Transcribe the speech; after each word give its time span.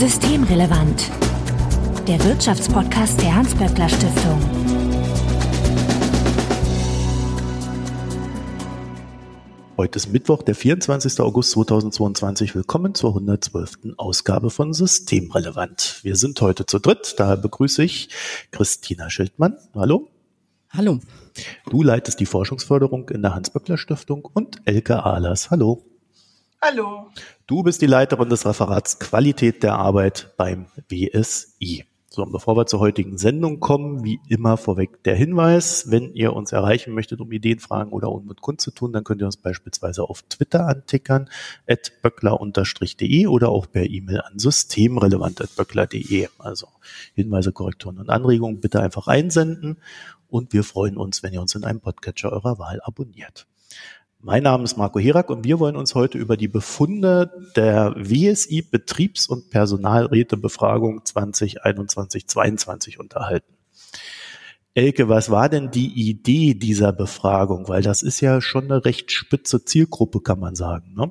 Systemrelevant. 0.00 1.10
Der 2.08 2.24
Wirtschaftspodcast 2.24 3.20
der 3.20 3.36
Hans-Böckler 3.36 3.86
Stiftung. 3.86 4.40
Heute 9.76 9.98
ist 9.98 10.10
Mittwoch, 10.10 10.42
der 10.42 10.54
24. 10.54 11.20
August 11.20 11.50
2022. 11.50 12.54
Willkommen 12.54 12.94
zur 12.94 13.10
112. 13.10 13.92
Ausgabe 13.98 14.48
von 14.48 14.72
Systemrelevant. 14.72 16.00
Wir 16.02 16.16
sind 16.16 16.40
heute 16.40 16.64
zu 16.64 16.78
dritt. 16.78 17.16
Daher 17.18 17.36
begrüße 17.36 17.84
ich 17.84 18.08
Christina 18.52 19.10
Schildmann. 19.10 19.58
Hallo. 19.74 20.08
Hallo. 20.70 21.00
Du 21.68 21.82
leitest 21.82 22.20
die 22.20 22.26
Forschungsförderung 22.26 23.10
in 23.10 23.20
der 23.20 23.34
Hans-Böckler 23.34 23.76
Stiftung 23.76 24.26
und 24.32 24.62
Elke 24.64 25.04
Ahlers. 25.04 25.50
Hallo. 25.50 25.89
Hallo. 26.62 27.10
Du 27.46 27.62
bist 27.62 27.80
die 27.80 27.86
Leiterin 27.86 28.28
des 28.28 28.44
Referats 28.44 28.98
Qualität 28.98 29.62
der 29.62 29.76
Arbeit 29.76 30.34
beim 30.36 30.66
WSI. 30.88 31.86
So, 32.10 32.22
und 32.22 32.32
bevor 32.32 32.54
wir 32.54 32.66
zur 32.66 32.80
heutigen 32.80 33.16
Sendung 33.16 33.60
kommen, 33.60 34.04
wie 34.04 34.20
immer 34.28 34.58
vorweg 34.58 35.02
der 35.04 35.16
Hinweis, 35.16 35.90
wenn 35.90 36.12
ihr 36.12 36.34
uns 36.34 36.52
erreichen 36.52 36.92
möchtet, 36.92 37.22
um 37.22 37.32
Ideen, 37.32 37.60
Fragen 37.60 37.92
oder 37.92 38.12
Unmut 38.12 38.42
kundzutun, 38.42 38.92
dann 38.92 39.04
könnt 39.04 39.22
ihr 39.22 39.26
uns 39.26 39.38
beispielsweise 39.38 40.02
auf 40.02 40.20
Twitter 40.28 40.66
antickern, 40.66 41.30
at 41.66 41.92
böckler-de 42.02 43.26
oder 43.26 43.48
auch 43.48 43.66
per 43.70 43.88
E-Mail 43.88 44.20
an 44.20 44.38
systemrelevant.böckler.de. 44.38 46.28
Also 46.36 46.66
Hinweise, 47.14 47.52
Korrekturen 47.52 47.98
und 47.98 48.10
Anregungen 48.10 48.60
bitte 48.60 48.82
einfach 48.82 49.06
einsenden 49.06 49.78
und 50.28 50.52
wir 50.52 50.64
freuen 50.64 50.98
uns, 50.98 51.22
wenn 51.22 51.32
ihr 51.32 51.40
uns 51.40 51.54
in 51.54 51.64
einem 51.64 51.80
Podcatcher 51.80 52.30
eurer 52.30 52.58
Wahl 52.58 52.82
abonniert. 52.82 53.46
Mein 54.22 54.42
Name 54.42 54.64
ist 54.64 54.76
Marco 54.76 54.98
Herak 54.98 55.30
und 55.30 55.44
wir 55.44 55.58
wollen 55.60 55.76
uns 55.76 55.94
heute 55.94 56.18
über 56.18 56.36
die 56.36 56.46
Befunde 56.46 57.32
der 57.56 57.94
WSI 57.96 58.60
Betriebs- 58.60 59.26
und 59.26 59.48
Personalrätebefragung 59.48 61.00
2021-22 61.00 62.98
unterhalten. 62.98 63.56
Elke, 64.74 65.08
was 65.08 65.30
war 65.30 65.48
denn 65.48 65.70
die 65.70 66.10
Idee 66.10 66.52
dieser 66.52 66.92
Befragung? 66.92 67.66
Weil 67.68 67.80
das 67.80 68.02
ist 68.02 68.20
ja 68.20 68.42
schon 68.42 68.64
eine 68.64 68.84
recht 68.84 69.10
spitze 69.10 69.64
Zielgruppe, 69.64 70.20
kann 70.20 70.38
man 70.38 70.54
sagen. 70.54 70.92
Ne? 70.94 71.10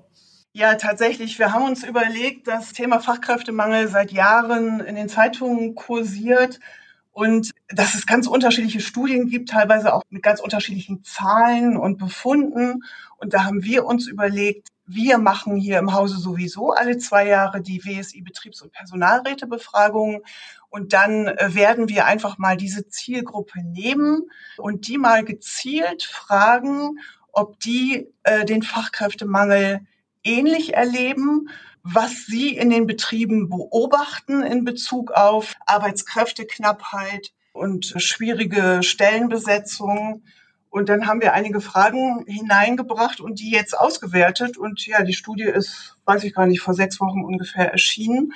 Ja, 0.53 0.75
tatsächlich. 0.75 1.39
Wir 1.39 1.51
haben 1.51 1.65
uns 1.65 1.83
überlegt, 1.83 2.47
das 2.47 2.73
Thema 2.73 2.99
Fachkräftemangel 2.99 3.87
seit 3.87 4.11
Jahren 4.11 4.81
in 4.81 4.93
den 4.93 5.09
Zeitungen 5.09 5.73
kursiert 5.73 6.59
und 7.11 7.51
dass 7.67 7.95
es 7.95 8.05
ganz 8.05 8.27
unterschiedliche 8.27 8.79
Studien 8.79 9.27
gibt, 9.27 9.49
teilweise 9.49 9.93
auch 9.93 10.03
mit 10.09 10.23
ganz 10.23 10.39
unterschiedlichen 10.39 11.03
Zahlen 11.03 11.75
und 11.75 11.97
Befunden. 11.97 12.83
Und 13.17 13.33
da 13.33 13.43
haben 13.43 13.63
wir 13.63 13.85
uns 13.85 14.07
überlegt, 14.07 14.69
wir 14.85 15.17
machen 15.17 15.55
hier 15.55 15.77
im 15.79 15.93
Hause 15.93 16.17
sowieso 16.17 16.71
alle 16.71 16.97
zwei 16.97 17.27
Jahre 17.27 17.61
die 17.61 17.83
WSI 17.83 18.21
Betriebs- 18.21 18.61
und 18.61 18.71
Personalrätebefragungen. 18.71 20.21
Und 20.69 20.93
dann 20.93 21.27
äh, 21.27 21.53
werden 21.53 21.89
wir 21.89 22.05
einfach 22.05 22.37
mal 22.37 22.57
diese 22.57 22.87
Zielgruppe 22.87 23.61
nehmen 23.63 24.29
und 24.57 24.87
die 24.87 24.97
mal 24.97 25.23
gezielt 25.23 26.03
fragen, 26.03 26.99
ob 27.31 27.59
die 27.59 28.07
äh, 28.23 28.45
den 28.45 28.63
Fachkräftemangel 28.63 29.81
ähnlich 30.23 30.73
erleben 30.73 31.49
was 31.83 32.25
Sie 32.25 32.55
in 32.55 32.69
den 32.69 32.87
Betrieben 32.87 33.49
beobachten 33.49 34.43
in 34.43 34.63
Bezug 34.63 35.11
auf 35.11 35.55
Arbeitskräfteknappheit 35.65 37.31
und 37.53 37.93
schwierige 37.97 38.81
Stellenbesetzung. 38.83 40.23
Und 40.69 40.89
dann 40.89 41.07
haben 41.07 41.21
wir 41.21 41.33
einige 41.33 41.61
Fragen 41.61 42.25
hineingebracht 42.27 43.19
und 43.21 43.39
die 43.39 43.49
jetzt 43.49 43.77
ausgewertet. 43.77 44.57
Und 44.57 44.85
ja, 44.85 45.03
die 45.03 45.13
Studie 45.13 45.43
ist, 45.43 45.95
weiß 46.05 46.23
ich 46.23 46.33
gar 46.33 46.45
nicht, 46.45 46.61
vor 46.61 46.73
sechs 46.73 46.99
Wochen 46.99 47.23
ungefähr 47.23 47.71
erschienen. 47.71 48.33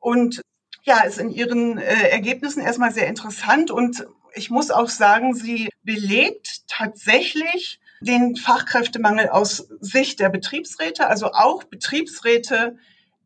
Und 0.00 0.42
ja, 0.82 1.00
ist 1.00 1.18
in 1.18 1.30
ihren 1.30 1.78
äh, 1.78 2.08
Ergebnissen 2.08 2.62
erstmal 2.62 2.92
sehr 2.92 3.06
interessant. 3.06 3.70
Und 3.70 4.06
ich 4.34 4.50
muss 4.50 4.70
auch 4.70 4.88
sagen, 4.88 5.34
sie 5.34 5.70
belegt 5.82 6.62
tatsächlich 6.68 7.80
den 8.00 8.36
Fachkräftemangel 8.36 9.28
aus 9.28 9.68
Sicht 9.80 10.20
der 10.20 10.30
Betriebsräte. 10.30 11.06
Also 11.06 11.32
auch 11.32 11.64
Betriebsräte 11.64 12.76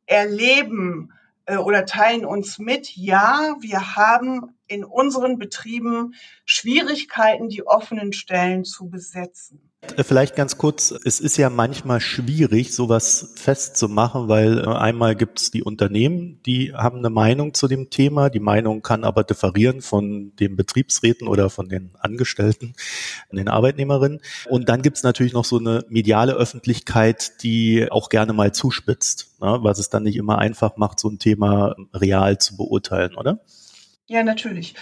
erleben 0.07 1.13
äh, 1.47 1.57
oder 1.57 1.87
teilen 1.87 2.25
uns 2.25 2.59
mit, 2.59 2.97
ja, 2.97 3.57
wir 3.61 3.97
haben 3.97 4.55
in 4.67 4.85
unseren 4.85 5.39
Betrieben 5.39 6.15
Schwierigkeiten, 6.45 7.49
die 7.49 7.67
offenen 7.67 8.13
Stellen 8.13 8.65
zu 8.65 8.89
besetzen. 8.89 9.71
Äh, 9.97 10.05
vielleicht 10.05 10.35
ganz 10.35 10.59
kurz, 10.59 10.95
es 11.05 11.21
ist 11.21 11.37
ja 11.37 11.51
manchmal 11.51 12.01
schwierig, 12.01 12.75
sowas 12.75 13.33
festzumachen, 13.37 14.29
weil 14.29 14.59
äh, 14.59 14.67
einmal 14.67 15.15
gibt 15.15 15.41
es 15.41 15.51
die 15.51 15.63
Unternehmen, 15.63 16.41
die 16.45 16.73
haben 16.75 16.99
eine 16.99 17.11
Meinung 17.11 17.55
zu 17.55 17.69
dem 17.69 17.91
Thema, 17.91 18.31
die 18.31 18.41
Meinung 18.41 18.83
kann 18.83 19.05
aber 19.05 19.25
differieren 19.25 19.83
von 19.83 20.35
den 20.37 20.57
Betriebsräten 20.57 21.29
oder 21.29 21.51
von 21.51 21.69
den 21.69 21.91
Angestellten, 21.99 22.75
den 23.31 23.49
Arbeitnehmerinnen. 23.49 24.21
Und 24.49 24.69
dann 24.69 24.83
gibt 24.83 24.97
es 24.97 25.03
natürlich 25.03 25.33
noch 25.33 25.45
so 25.45 25.59
eine 25.59 25.85
mediale 25.89 26.33
Öffentlichkeit, 26.35 27.43
die 27.43 27.87
auch 27.91 28.09
gerne 28.09 28.33
mal 28.33 28.53
zuspitzt, 28.53 29.41
ne, 29.41 29.59
was 29.63 29.79
es 29.79 29.91
dann 29.91 30.05
nicht 30.05 30.17
immer 30.17 30.39
einfach 30.39 30.77
macht, 30.77 30.99
so 30.99 31.09
ein 31.09 31.19
Thema 31.19 31.77
real 31.93 32.39
zu 32.39 32.57
beurteilen, 32.57 33.15
oder? 33.15 33.41
Ja, 34.07 34.23
natürlich 34.23 34.75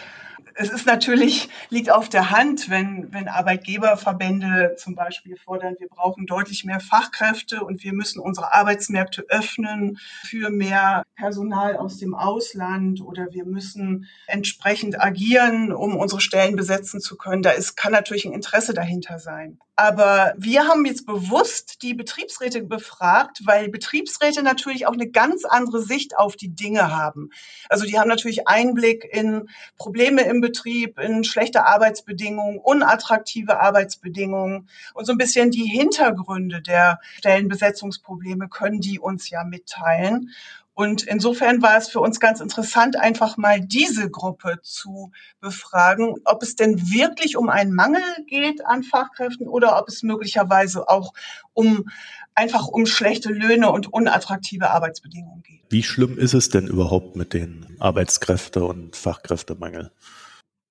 es 0.55 0.71
ist 0.71 0.87
natürlich, 0.87 1.49
liegt 1.71 1.91
auf 1.91 2.09
der 2.09 2.31
Hand, 2.31 2.69
wenn, 2.69 3.13
wenn 3.13 3.29
Arbeitgeberverbände 3.29 4.77
zum 4.77 4.95
Beispiel 4.95 5.37
fordern, 5.37 5.77
wir 5.79 5.89
brauchen 5.89 6.27
deutlich 6.27 6.65
mehr 6.65 6.81
Fachkräfte 6.81 7.65
und 7.65 7.83
wir 7.83 7.93
müssen 7.93 8.21
unsere 8.21 8.53
Arbeitsmärkte 8.53 9.25
öffnen 9.29 9.99
für 10.25 10.51
mehr 10.51 11.05
Personal 11.17 11.77
aus 11.77 11.99
dem 11.99 12.15
Ausland 12.15 13.01
oder 13.01 13.29
wir 13.33 13.45
müssen 13.45 14.09
entsprechend 14.27 15.01
agieren, 15.01 15.73
um 15.73 15.97
unsere 15.97 16.21
Stellen 16.21 16.57
besetzen 16.57 17.01
zu 17.01 17.17
können. 17.17 17.43
Da 17.43 17.51
ist, 17.51 17.77
kann 17.77 17.93
natürlich 17.93 18.25
ein 18.25 18.33
Interesse 18.33 18.75
dahinter 18.75 19.19
sein. 19.19 19.59
Aber 19.75 20.35
wir 20.37 20.69
haben 20.69 20.85
jetzt 20.85 21.07
bewusst 21.07 21.83
die 21.83 21.95
Betriebsräte 21.95 22.63
befragt, 22.63 23.41
weil 23.45 23.71
Betriebsräte 23.71 24.43
natürlich 24.43 24.87
auch 24.87 24.93
eine 24.93 25.09
ganz 25.09 25.47
andere 25.47 25.81
Sicht 25.83 26.17
auf 26.17 26.37
die 26.37 26.55
Dinge 26.55 26.95
haben. 26.95 27.31
Also 27.71 27.87
die 27.87 27.99
haben 27.99 28.09
natürlich 28.09 28.47
Einblick 28.47 29.09
in 29.11 29.49
Probleme 29.79 30.23
im 30.23 30.43
Betrieb, 30.43 30.99
in 30.99 31.25
schlechte 31.25 31.65
Arbeitsbedingungen, 31.65 32.59
unattraktive 32.59 33.61
Arbeitsbedingungen 33.61 34.69
und 34.93 35.07
so 35.07 35.13
ein 35.13 35.19
bisschen 35.19 35.51
die 35.51 35.65
Hintergründe 35.65 36.61
der 36.61 37.01
Stellenbesetzungsprobleme 37.17 38.49
können 38.49 38.81
die 38.81 38.99
uns 38.99 39.31
ja 39.31 39.43
mitteilen. 39.43 40.33
Und 40.75 41.03
insofern 41.03 41.61
war 41.61 41.77
es 41.77 41.89
für 41.89 42.01
uns 42.01 42.19
ganz 42.19 42.41
interessant, 42.41 42.97
einfach 42.97 43.37
mal 43.37 43.61
diese 43.61 44.09
Gruppe 44.11 44.59
zu 44.63 45.13
befragen, 45.41 46.15
ob 46.25 46.43
es 46.43 46.57
denn 46.57 46.91
wirklich 46.91 47.37
um 47.37 47.51
einen 47.51 47.75
Mangel 47.75 48.03
geht 48.27 48.65
an 48.65 48.83
Fachkräften 48.83 49.49
oder 49.49 49.79
ob 49.79 49.89
es 49.89 50.03
möglicherweise 50.03 50.89
auch 50.89 51.13
um 51.53 51.91
einfach 52.35 52.69
um 52.69 52.87
schlechte 52.87 53.31
Löhne 53.31 53.71
und 53.71 53.93
unattraktive 53.93 54.71
Arbeitsbedingungen 54.71 55.43
geht. 55.43 55.61
Wie 55.69 55.83
schlimm 55.83 56.19
ist 56.19 56.33
es 56.33 56.49
denn 56.49 56.67
überhaupt 56.67 57.17
mit 57.17 57.35
den 57.35 57.77
Arbeitskräfte- 57.79 58.65
und 58.65 58.97
Fachkräftemangel? 58.97 59.91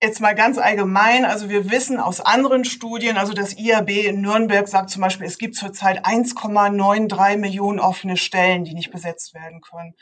Jetzt 0.04 0.20
mal 0.20 0.34
ganz 0.34 0.58
allgemein, 0.58 1.26
also 1.26 1.48
wir 1.48 1.70
wissen 1.70 2.00
aus 2.00 2.22
anderen 2.22 2.66
Studien, 2.66 3.18
also 3.18 3.34
das 3.34 3.56
IAB 3.56 3.90
in 3.92 4.22
Nürnberg 4.22 4.68
sagt 4.68 4.90
zum 4.90 5.04
Beispiel, 5.04 5.28
es 5.28 5.38
gibt 5.38 5.54
zurzeit 5.54 6.04
1,93 6.08 7.38
Millionen 7.38 7.80
offene 7.80 8.18
Stellen, 8.18 8.64
die 8.64 8.74
nicht 8.74 8.90
besetzt 8.90 9.36
werden 9.36 9.62
können. 9.62 9.94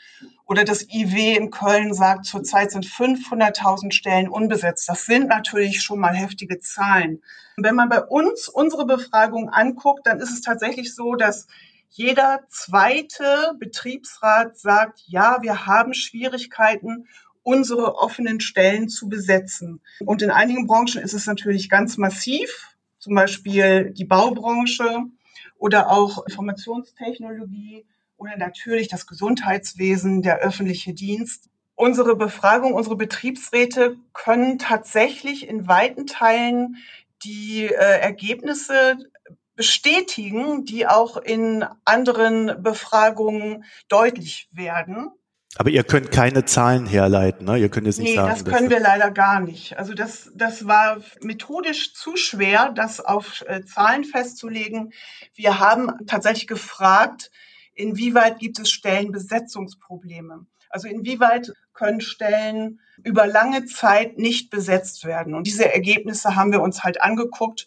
Oder 0.46 0.64
das 0.64 0.88
IW 0.88 1.34
in 1.36 1.50
Köln 1.50 1.92
sagt, 1.92 2.24
zurzeit 2.24 2.70
sind 2.70 2.86
500.000 2.86 3.92
Stellen 3.92 4.30
unbesetzt. 4.30 4.88
Das 4.88 5.04
sind 5.04 5.28
natürlich 5.28 5.82
schon 5.82 5.98
mal 5.98 6.14
heftige 6.14 6.60
Zahlen. 6.60 7.20
Und 7.58 7.64
wenn 7.64 7.74
man 7.74 7.90
bei 7.90 8.02
uns 8.02 8.48
unsere 8.48 8.86
Befragung 8.86 9.50
anguckt, 9.50 10.06
dann 10.06 10.18
ist 10.18 10.30
es 10.30 10.40
tatsächlich 10.40 10.94
so, 10.94 11.14
dass 11.14 11.46
jeder 11.90 12.40
zweite 12.48 13.52
Betriebsrat 13.58 14.56
sagt, 14.56 15.02
ja, 15.08 15.42
wir 15.42 15.66
haben 15.66 15.92
Schwierigkeiten 15.92 17.06
unsere 17.42 17.96
offenen 17.96 18.40
Stellen 18.40 18.88
zu 18.88 19.08
besetzen. 19.08 19.80
Und 20.00 20.22
in 20.22 20.30
einigen 20.30 20.66
Branchen 20.66 21.02
ist 21.02 21.14
es 21.14 21.26
natürlich 21.26 21.68
ganz 21.68 21.96
massiv, 21.96 22.76
zum 22.98 23.14
Beispiel 23.14 23.92
die 23.92 24.04
Baubranche 24.04 25.04
oder 25.56 25.90
auch 25.90 26.26
Informationstechnologie 26.26 27.86
oder 28.16 28.36
natürlich 28.36 28.88
das 28.88 29.06
Gesundheitswesen, 29.06 30.22
der 30.22 30.38
öffentliche 30.38 30.92
Dienst. 30.92 31.48
Unsere 31.74 32.14
Befragung, 32.14 32.74
unsere 32.74 32.96
Betriebsräte 32.96 33.96
können 34.12 34.58
tatsächlich 34.58 35.48
in 35.48 35.66
weiten 35.66 36.06
Teilen 36.06 36.76
die 37.24 37.64
äh, 37.64 37.70
Ergebnisse 37.72 38.98
bestätigen, 39.54 40.64
die 40.64 40.86
auch 40.86 41.16
in 41.16 41.64
anderen 41.84 42.62
Befragungen 42.62 43.64
deutlich 43.88 44.48
werden. 44.52 45.10
Aber 45.56 45.70
ihr 45.70 45.82
könnt 45.82 46.12
keine 46.12 46.44
Zahlen 46.44 46.86
herleiten, 46.86 47.44
ne? 47.44 47.58
Ihr 47.58 47.68
könnt 47.68 47.86
jetzt 47.86 47.98
nicht 47.98 48.10
nee, 48.10 48.14
sagen. 48.14 48.30
das 48.30 48.44
können 48.44 48.70
wir 48.70 48.78
leider 48.78 49.10
gar 49.10 49.40
nicht. 49.40 49.76
Also 49.78 49.94
das, 49.94 50.30
das 50.34 50.66
war 50.66 50.98
methodisch 51.22 51.92
zu 51.94 52.16
schwer, 52.16 52.70
das 52.70 53.00
auf 53.00 53.42
äh, 53.46 53.64
Zahlen 53.64 54.04
festzulegen. 54.04 54.92
Wir 55.34 55.58
haben 55.58 55.90
tatsächlich 56.06 56.46
gefragt, 56.46 57.32
inwieweit 57.74 58.38
gibt 58.38 58.60
es 58.60 58.70
Stellenbesetzungsprobleme. 58.70 60.46
Also 60.68 60.86
inwieweit 60.86 61.52
können 61.72 62.00
Stellen 62.00 62.80
über 63.02 63.26
lange 63.26 63.64
Zeit 63.64 64.18
nicht 64.18 64.50
besetzt 64.50 65.04
werden? 65.04 65.34
Und 65.34 65.46
diese 65.46 65.72
Ergebnisse 65.72 66.36
haben 66.36 66.52
wir 66.52 66.60
uns 66.60 66.84
halt 66.84 67.02
angeguckt 67.02 67.66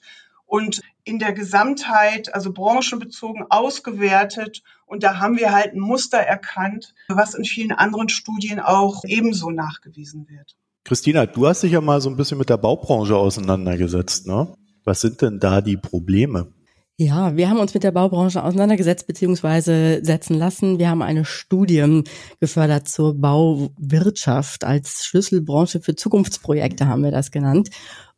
und 0.53 0.81
in 1.03 1.17
der 1.17 1.33
Gesamtheit, 1.33 2.35
also 2.35 2.53
branchenbezogen 2.53 3.47
ausgewertet. 3.49 4.61
Und 4.85 5.01
da 5.01 5.17
haben 5.17 5.35
wir 5.35 5.51
halt 5.51 5.73
ein 5.73 5.79
Muster 5.79 6.19
erkannt, 6.19 6.93
was 7.07 7.33
in 7.33 7.43
vielen 7.43 7.71
anderen 7.71 8.07
Studien 8.07 8.59
auch 8.59 9.03
ebenso 9.03 9.49
nachgewiesen 9.49 10.27
wird. 10.29 10.55
Christina, 10.83 11.25
du 11.25 11.47
hast 11.47 11.63
dich 11.63 11.71
ja 11.71 11.81
mal 11.81 12.01
so 12.01 12.09
ein 12.11 12.17
bisschen 12.17 12.37
mit 12.37 12.51
der 12.51 12.57
Baubranche 12.57 13.15
auseinandergesetzt, 13.15 14.27
ne? 14.27 14.55
Was 14.83 15.01
sind 15.01 15.23
denn 15.23 15.39
da 15.39 15.59
die 15.59 15.77
Probleme? 15.77 16.53
Ja, 16.99 17.35
wir 17.35 17.49
haben 17.49 17.59
uns 17.59 17.73
mit 17.73 17.83
der 17.83 17.91
Baubranche 17.91 18.43
auseinandergesetzt 18.43 19.07
bzw. 19.07 20.03
setzen 20.03 20.35
lassen. 20.35 20.77
Wir 20.77 20.89
haben 20.89 21.01
eine 21.01 21.25
Studie 21.25 22.03
gefördert 22.39 22.87
zur 22.87 23.15
Bauwirtschaft 23.15 24.63
als 24.63 25.03
Schlüsselbranche 25.03 25.81
für 25.81 25.95
Zukunftsprojekte, 25.95 26.85
haben 26.87 27.03
wir 27.03 27.09
das 27.09 27.31
genannt. 27.31 27.69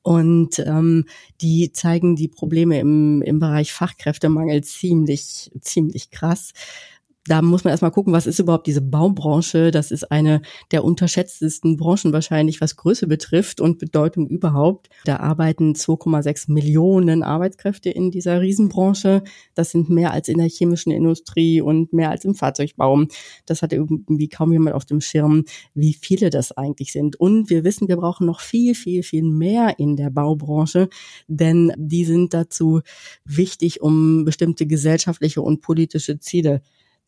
Und 0.01 0.60
ähm, 0.60 1.06
die 1.39 1.72
zeigen 1.72 2.18
die 2.18 2.27
Probleme 2.27 2.77
im, 2.80 3.22
im 3.22 3.39
Bereich 3.39 3.72
Fachkräftemangel 3.72 4.62
ziemlich, 4.63 5.51
ziemlich 5.62 6.12
krass 6.12 6.51
da 7.27 7.42
muss 7.42 7.63
man 7.63 7.72
erstmal 7.72 7.92
gucken, 7.92 8.13
was 8.13 8.27
ist 8.27 8.39
überhaupt 8.39 8.68
diese 8.68 8.81
Baubranche? 8.81 9.72
Das 9.72 9.89
ist 9.89 10.12
eine 10.12 10.42
der 10.72 10.83
unterschätztesten 10.83 11.75
Branchen 11.75 12.13
wahrscheinlich, 12.13 12.62
was 12.62 12.75
Größe 12.75 13.07
betrifft 13.07 13.60
und 13.60 13.80
Bedeutung 13.80 14.27
überhaupt. 14.27 14.89
Da 15.06 15.18
arbeiten 15.18 15.74
2,6 15.74 16.51
Millionen 16.51 17.24
Arbeitskräfte 17.24 17.89
in 17.89 18.12
dieser 18.12 18.42
Riesenbranche. 18.42 19.24
Das 19.56 19.72
sind 19.72 19.89
mehr 19.89 20.12
als 20.12 20.27
in 20.27 20.38
der 20.38 20.50
chemischen 20.50 20.92
Industrie 20.92 21.62
und 21.62 21.94
mehr 21.94 22.12
als 22.12 22.25
im 22.25 22.36
Fahrzeugbau. 22.36 23.06
Das 23.48 23.63
hat 23.63 23.74
irgendwie 23.74 24.30
kaum 24.30 24.51
jemand 24.51 24.75
auf 24.75 24.86
dem 24.86 25.01
Schirm, 25.01 25.45
wie 25.74 25.94
viele 25.94 26.30
das 26.30 26.51
eigentlich 26.51 26.92
sind. 26.92 27.19
Und 27.19 27.50
wir 27.50 27.63
wissen, 27.63 27.88
wir 27.88 27.98
brauchen 27.98 28.27
noch 28.27 28.39
viel, 28.39 28.75
viel, 28.75 29.01
viel 29.01 29.24
mehr 29.24 29.80
in 29.80 29.95
der 29.95 30.12
Baubranche, 30.12 30.89
denn 31.27 31.74
die 31.75 32.06
sind 32.06 32.36
dazu 32.36 32.81
wichtig, 33.25 33.81
um 33.81 34.25
bestimmte 34.25 34.68
gesellschaftliche 34.68 35.42
und 35.42 35.62
politische 35.62 36.19
Ziele 36.19 36.62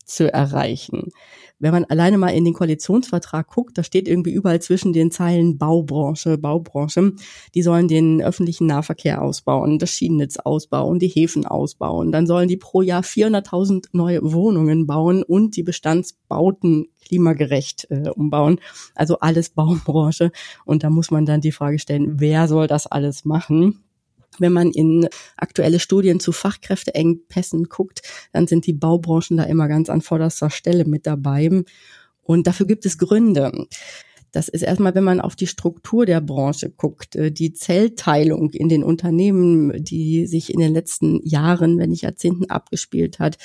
zu 0.08 0.32
erreichen. 0.32 1.12
Wenn 1.60 1.72
man 1.72 1.84
alleine 1.84 2.18
mal 2.18 2.28
in 2.28 2.44
den 2.44 2.54
Koalitionsvertrag 2.54 3.48
guckt, 3.48 3.76
da 3.76 3.82
steht 3.82 4.06
irgendwie 4.06 4.30
überall 4.30 4.60
zwischen 4.60 4.92
den 4.92 5.10
Zeilen 5.10 5.58
Baubranche, 5.58 6.38
Baubranche. 6.38 7.12
Die 7.54 7.62
sollen 7.62 7.88
den 7.88 8.22
öffentlichen 8.22 8.66
Nahverkehr 8.66 9.20
ausbauen, 9.22 9.78
das 9.78 9.90
Schienennetz 9.90 10.36
ausbauen, 10.36 11.00
die 11.00 11.08
Häfen 11.08 11.46
ausbauen. 11.46 12.12
Dann 12.12 12.26
sollen 12.26 12.48
die 12.48 12.56
pro 12.56 12.82
Jahr 12.82 13.02
400.000 13.02 13.86
neue 13.92 14.20
Wohnungen 14.22 14.86
bauen 14.86 15.22
und 15.24 15.56
die 15.56 15.64
Bestandsbauten 15.64 16.86
klimagerecht 17.04 17.88
äh, 17.90 18.10
umbauen. 18.10 18.60
Also 18.94 19.18
alles 19.18 19.50
Baubranche. 19.50 20.30
Und 20.64 20.84
da 20.84 20.90
muss 20.90 21.10
man 21.10 21.26
dann 21.26 21.40
die 21.40 21.52
Frage 21.52 21.80
stellen, 21.80 22.20
wer 22.20 22.46
soll 22.46 22.68
das 22.68 22.86
alles 22.86 23.24
machen? 23.24 23.82
Wenn 24.38 24.52
man 24.52 24.70
in 24.70 25.08
aktuelle 25.36 25.80
Studien 25.80 26.20
zu 26.20 26.32
Fachkräfteengpässen 26.32 27.64
guckt, 27.64 28.02
dann 28.32 28.46
sind 28.46 28.66
die 28.66 28.72
Baubranchen 28.72 29.36
da 29.36 29.44
immer 29.44 29.68
ganz 29.68 29.90
an 29.90 30.00
vorderster 30.00 30.50
Stelle 30.50 30.84
mit 30.84 31.06
dabei. 31.06 31.62
Und 32.22 32.46
dafür 32.46 32.66
gibt 32.66 32.86
es 32.86 32.98
Gründe. 32.98 33.66
Das 34.32 34.48
ist 34.48 34.62
erstmal, 34.62 34.94
wenn 34.94 35.04
man 35.04 35.20
auf 35.20 35.36
die 35.36 35.46
Struktur 35.46 36.04
der 36.04 36.20
Branche 36.20 36.70
guckt, 36.70 37.16
äh, 37.16 37.32
die 37.32 37.54
Zellteilung 37.54 38.50
in 38.50 38.68
den 38.68 38.84
Unternehmen, 38.84 39.82
die 39.82 40.26
sich 40.26 40.52
in 40.52 40.60
den 40.60 40.74
letzten 40.74 41.26
Jahren, 41.26 41.78
wenn 41.78 41.90
nicht 41.90 42.02
Jahrzehnten 42.02 42.50
abgespielt 42.50 43.18
hat, 43.18 43.38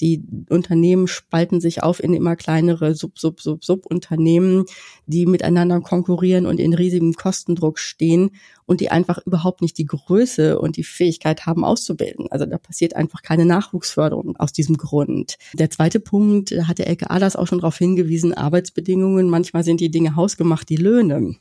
die 0.00 0.22
Unternehmen 0.48 1.06
spalten 1.06 1.60
sich 1.60 1.82
auf 1.82 2.02
in 2.02 2.14
immer 2.14 2.36
kleinere 2.36 2.94
Sub, 2.94 3.18
Sub, 3.18 3.40
Sub, 3.40 3.64
Sub-Unternehmen, 3.64 4.64
die 5.06 5.26
miteinander 5.26 5.80
konkurrieren 5.80 6.46
und 6.46 6.60
in 6.60 6.74
riesigem 6.74 7.14
Kostendruck 7.14 7.78
stehen 7.78 8.30
und 8.66 8.80
die 8.80 8.90
einfach 8.90 9.18
überhaupt 9.26 9.62
nicht 9.62 9.78
die 9.78 9.86
Größe 9.86 10.58
und 10.58 10.76
die 10.76 10.84
Fähigkeit 10.84 11.46
haben 11.46 11.64
auszubilden. 11.64 12.26
Also 12.30 12.46
da 12.46 12.58
passiert 12.58 12.96
einfach 12.96 13.22
keine 13.22 13.44
Nachwuchsförderung 13.44 14.36
aus 14.36 14.52
diesem 14.52 14.76
Grund. 14.76 15.36
Der 15.54 15.70
zweite 15.70 16.00
Punkt, 16.00 16.52
hat 16.66 16.78
der 16.78 16.88
LKA 16.88 17.18
das 17.18 17.36
auch 17.36 17.46
schon 17.46 17.58
darauf 17.58 17.76
hingewiesen, 17.76 18.32
Arbeitsbedingungen. 18.32 19.28
Manchmal 19.28 19.64
sind 19.64 19.80
die 19.80 19.90
Dinge 19.90 20.16
hausgemacht, 20.16 20.68
die 20.68 20.76
Löhne 20.76 21.36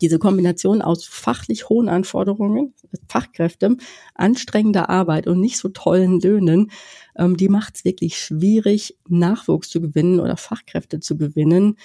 diese 0.00 0.18
Kombination 0.18 0.82
aus 0.82 1.04
fachlich 1.04 1.68
hohen 1.68 1.88
Anforderungen, 1.88 2.74
Fachkräften, 3.08 3.80
anstrengender 4.14 4.88
Arbeit 4.90 5.26
und 5.26 5.40
nicht 5.40 5.58
so 5.58 5.68
tollen 5.68 6.20
Löhnen, 6.20 6.70
ähm, 7.16 7.36
die 7.36 7.48
macht 7.48 7.76
es 7.76 7.84
wirklich 7.84 8.18
schwierig, 8.18 8.96
Nachwuchs 9.08 9.68
zu 9.68 9.80
gewinnen 9.80 10.20
oder 10.20 10.36
Fachkräfte 10.36 11.00
zu 11.00 11.16
gewinnen. 11.16 11.76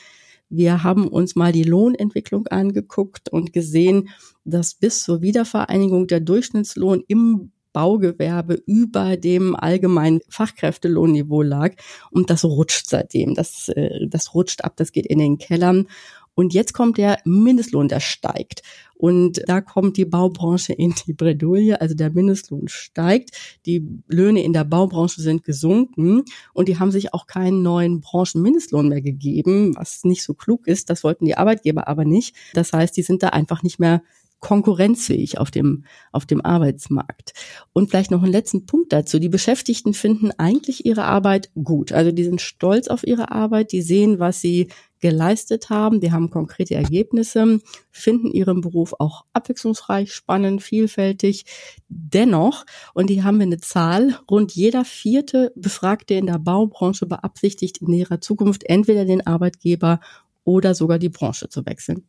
Wir 0.50 0.84
haben 0.84 1.08
uns 1.08 1.36
mal 1.36 1.54
die 1.54 1.64
Lohnentwicklung 1.64 2.48
angeguckt 2.48 3.30
und 3.30 3.54
gesehen, 3.54 4.10
dass 4.44 4.74
bis 4.74 5.04
zur 5.04 5.22
Wiedervereinigung 5.22 6.08
der 6.08 6.20
Durchschnittslohn 6.20 7.04
im 7.08 7.52
Baugewerbe 7.74 8.62
über 8.66 9.18
dem 9.18 9.56
allgemeinen 9.56 10.20
Fachkräftelohnniveau 10.28 11.42
lag. 11.42 11.76
Und 12.10 12.30
das 12.30 12.44
rutscht 12.44 12.90
seitdem. 12.90 13.34
Das, 13.34 13.70
äh, 13.70 14.08
das 14.08 14.34
rutscht 14.34 14.64
ab, 14.64 14.74
das 14.76 14.92
geht 14.92 15.06
in 15.06 15.20
den 15.20 15.38
Kellern. 15.38 15.88
Und 16.34 16.54
jetzt 16.54 16.74
kommt 16.74 16.98
der 16.98 17.20
Mindestlohn, 17.26 17.88
der 17.88 18.00
steigt. 18.00 18.62
Und 18.96 19.42
da 19.48 19.62
kommt 19.62 19.98
die 19.98 20.06
Baubranche 20.06 20.74
in 20.74 20.94
die 21.08 21.14
Bredouille. 21.14 21.82
Also 21.82 21.96
der 21.96 22.12
Mindestlohn 22.12 22.68
steigt. 22.68 23.32
Die 23.66 23.88
Löhne 24.08 24.44
in 24.44 24.54
der 24.54 24.64
Baubranche 24.64 25.22
sind 25.22 25.44
gesunken 25.44 26.24
und 26.54 26.68
die 26.68 26.78
haben 26.78 26.92
sich 26.92 27.14
auch 27.14 27.26
keinen 27.26 27.64
neuen 27.64 28.00
Branchenmindestlohn 28.00 28.88
mehr 28.90 29.02
gegeben, 29.02 29.76
was 29.76 30.04
nicht 30.04 30.24
so 30.24 30.34
klug 30.36 30.68
ist. 30.68 30.90
Das 30.90 31.04
wollten 31.04 31.26
die 31.26 31.36
Arbeitgeber 31.36 31.88
aber 31.88 32.06
nicht. 32.06 32.36
Das 32.54 32.74
heißt, 32.74 32.96
die 32.96 33.02
sind 33.02 33.24
da 33.24 33.30
einfach 33.30 33.64
nicht 33.64 33.80
mehr 33.80 34.04
konkurrenzfähig 34.42 35.38
auf 35.38 35.52
dem, 35.52 35.86
auf 36.12 36.26
dem 36.26 36.44
Arbeitsmarkt. 36.44 37.34
Und 37.74 37.90
vielleicht 37.90 38.12
noch 38.12 38.24
einen 38.24 38.32
letzten 38.32 38.66
Punkt 38.66 38.92
dazu. 38.92 39.20
Die 39.20 39.30
Beschäftigten 39.30 39.94
finden 39.94 40.32
eigentlich 40.38 40.86
ihre 40.86 41.06
Arbeit 41.06 41.52
gut. 41.64 41.94
Also 41.94 42.12
die 42.12 42.24
sind 42.24 42.42
stolz 42.42 42.88
auf 42.88 43.08
ihre 43.08 43.32
Arbeit, 43.32 43.72
die 43.72 43.82
sehen, 43.82 44.20
was 44.20 44.42
sie 44.42 44.68
geleistet 45.00 45.70
haben, 45.70 46.00
die 46.00 46.12
haben 46.12 46.30
konkrete 46.30 46.76
Ergebnisse, 46.76 47.60
finden 47.92 48.32
ihren 48.32 48.62
Beruf 48.62 48.94
auch 49.00 49.26
abwechslungsreich, 49.34 50.14
spannend, 50.14 50.62
vielfältig. 50.62 51.46
Dennoch, 51.88 52.66
und 52.94 53.10
die 53.10 53.24
haben 53.24 53.40
wir 53.40 53.46
eine 53.46 53.58
Zahl, 53.58 54.20
rund 54.30 54.54
jeder 54.54 54.86
vierte 54.86 55.52
Befragte 55.56 56.16
in 56.16 56.28
der 56.28 56.40
Baubranche 56.40 57.06
beabsichtigt 57.06 57.80
in 57.80 57.90
näherer 57.90 58.22
Zukunft 58.22 58.64
entweder 58.66 59.06
den 59.06 59.26
Arbeitgeber 59.26 60.00
oder 60.44 60.76
sogar 60.76 61.00
die 61.00 61.10
Branche 61.10 61.50
zu 61.50 61.66
wechseln. 61.66 62.06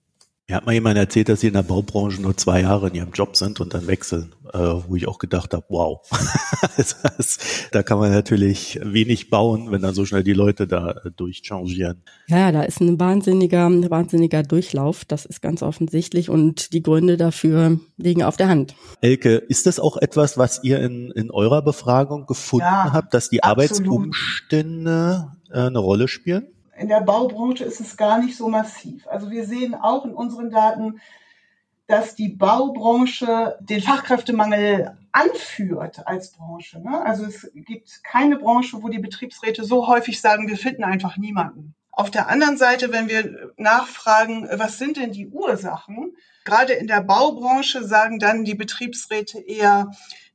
Mir 0.48 0.56
hat 0.56 0.66
mal 0.66 0.72
jemand 0.72 0.98
erzählt, 0.98 1.28
dass 1.28 1.40
sie 1.40 1.46
in 1.46 1.52
der 1.52 1.62
Baubranche 1.62 2.20
nur 2.20 2.36
zwei 2.36 2.62
Jahre 2.62 2.88
in 2.88 2.94
ihrem 2.94 3.12
Job 3.12 3.36
sind 3.36 3.60
und 3.60 3.74
dann 3.74 3.86
wechseln, 3.86 4.34
äh, 4.52 4.58
wo 4.58 4.96
ich 4.96 5.06
auch 5.06 5.18
gedacht 5.18 5.54
habe, 5.54 5.64
wow. 5.68 6.00
das 6.76 7.38
da 7.70 7.84
kann 7.84 7.98
man 7.98 8.10
natürlich 8.10 8.80
wenig 8.82 9.30
bauen, 9.30 9.70
wenn 9.70 9.82
dann 9.82 9.94
so 9.94 10.04
schnell 10.04 10.24
die 10.24 10.32
Leute 10.32 10.66
da 10.66 10.90
äh, 10.90 11.10
durchchangieren. 11.16 12.02
Ja, 12.26 12.50
da 12.50 12.64
ist 12.64 12.80
ein 12.80 12.98
wahnsinniger, 12.98 13.66
ein 13.66 13.88
wahnsinniger 13.88 14.42
Durchlauf, 14.42 15.04
das 15.04 15.26
ist 15.26 15.42
ganz 15.42 15.62
offensichtlich 15.62 16.28
und 16.28 16.72
die 16.72 16.82
Gründe 16.82 17.16
dafür 17.16 17.78
liegen 17.96 18.24
auf 18.24 18.36
der 18.36 18.48
Hand. 18.48 18.74
Elke, 19.00 19.36
ist 19.36 19.66
das 19.66 19.78
auch 19.78 19.96
etwas, 19.96 20.38
was 20.38 20.64
ihr 20.64 20.80
in, 20.80 21.12
in 21.12 21.30
eurer 21.30 21.62
Befragung 21.62 22.26
gefunden 22.26 22.66
ja, 22.66 22.92
habt, 22.92 23.14
dass 23.14 23.30
die 23.30 23.44
absolut. 23.44 23.60
Arbeitsumstände 23.60 25.28
äh, 25.50 25.60
eine 25.60 25.78
Rolle 25.78 26.08
spielen? 26.08 26.48
In 26.76 26.88
der 26.88 27.00
Baubranche 27.00 27.64
ist 27.64 27.80
es 27.80 27.96
gar 27.96 28.18
nicht 28.18 28.36
so 28.36 28.48
massiv. 28.48 29.06
Also 29.08 29.30
wir 29.30 29.46
sehen 29.46 29.74
auch 29.74 30.04
in 30.04 30.14
unseren 30.14 30.50
Daten, 30.50 31.00
dass 31.86 32.14
die 32.14 32.30
Baubranche 32.30 33.58
den 33.60 33.82
Fachkräftemangel 33.82 34.96
anführt 35.12 36.06
als 36.06 36.32
Branche. 36.32 36.80
Ne? 36.80 37.04
Also 37.04 37.26
es 37.26 37.50
gibt 37.54 38.02
keine 38.02 38.36
Branche, 38.36 38.82
wo 38.82 38.88
die 38.88 38.98
Betriebsräte 38.98 39.64
so 39.64 39.86
häufig 39.86 40.20
sagen, 40.20 40.48
wir 40.48 40.56
finden 40.56 40.84
einfach 40.84 41.18
niemanden. 41.18 41.74
Auf 41.90 42.10
der 42.10 42.28
anderen 42.28 42.56
Seite, 42.56 42.90
wenn 42.90 43.10
wir 43.10 43.52
nachfragen, 43.58 44.48
was 44.50 44.78
sind 44.78 44.96
denn 44.96 45.12
die 45.12 45.28
Ursachen? 45.28 46.16
Gerade 46.44 46.72
in 46.72 46.86
der 46.86 47.02
Baubranche 47.02 47.84
sagen 47.84 48.18
dann 48.18 48.44
die 48.44 48.54
Betriebsräte 48.54 49.38
eher, 49.38 49.90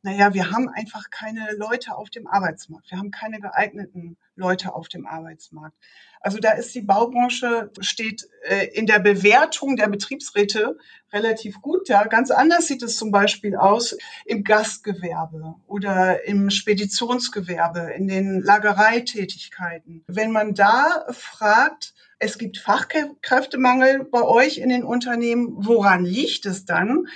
naja, 0.08 0.34
wir 0.34 0.52
haben 0.52 0.70
einfach 0.70 1.10
keine 1.10 1.52
Leute 1.58 1.98
auf 1.98 2.10
dem 2.10 2.28
Arbeitsmarkt. 2.28 2.90
Wir 2.90 2.98
haben 2.98 3.12
keine 3.12 3.42
geeigneten 3.42 4.16
Leute 4.38 4.74
auf 4.74 4.88
dem 4.88 5.06
Arbeitsmarkt. 5.06 5.76
Also 6.22 6.38
da 6.38 6.52
ist 6.52 6.74
die 6.74 6.82
Baubranche, 6.82 7.72
steht 7.82 8.26
äh, 8.44 8.68
in 8.68 8.86
der 8.86 9.00
Bewertung 9.00 9.76
der 9.76 9.90
Betriebsräte 9.90 10.78
relativ 11.12 11.62
gut 11.62 11.90
da. 11.90 12.06
Ganz 12.06 12.32
anders 12.32 12.68
sieht 12.68 12.84
es 12.84 12.96
zum 12.96 13.12
Beispiel 13.12 13.58
aus 13.58 13.98
im 14.26 14.46
Gastgewerbe 14.46 15.56
oder 15.68 16.26
im 16.26 16.52
Speditionsgewerbe, 16.52 17.92
in 17.98 18.08
den 18.08 18.42
Lagereitätigkeiten. 18.42 20.06
Wenn 20.08 20.32
man 20.32 20.54
da 20.54 21.06
fragt, 21.12 21.94
es 22.18 22.38
gibt 22.38 22.60
Fachkräftemangel 22.60 24.06
bei 24.06 24.22
euch 24.22 24.60
in 24.60 24.70
den 24.70 24.86
Unternehmen, 24.86 25.50
woran 25.58 26.06
liegt 26.06 26.46
es 26.46 26.64
dann? 26.64 27.08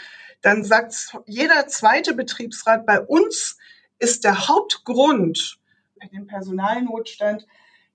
Dann 0.41 0.63
sagt 0.63 1.17
jeder 1.27 1.67
zweite 1.67 2.13
Betriebsrat, 2.13 2.85
bei 2.85 2.99
uns 2.99 3.57
ist 3.99 4.23
der 4.23 4.47
Hauptgrund, 4.47 5.59
den 6.11 6.25
Personalnotstand, 6.25 7.45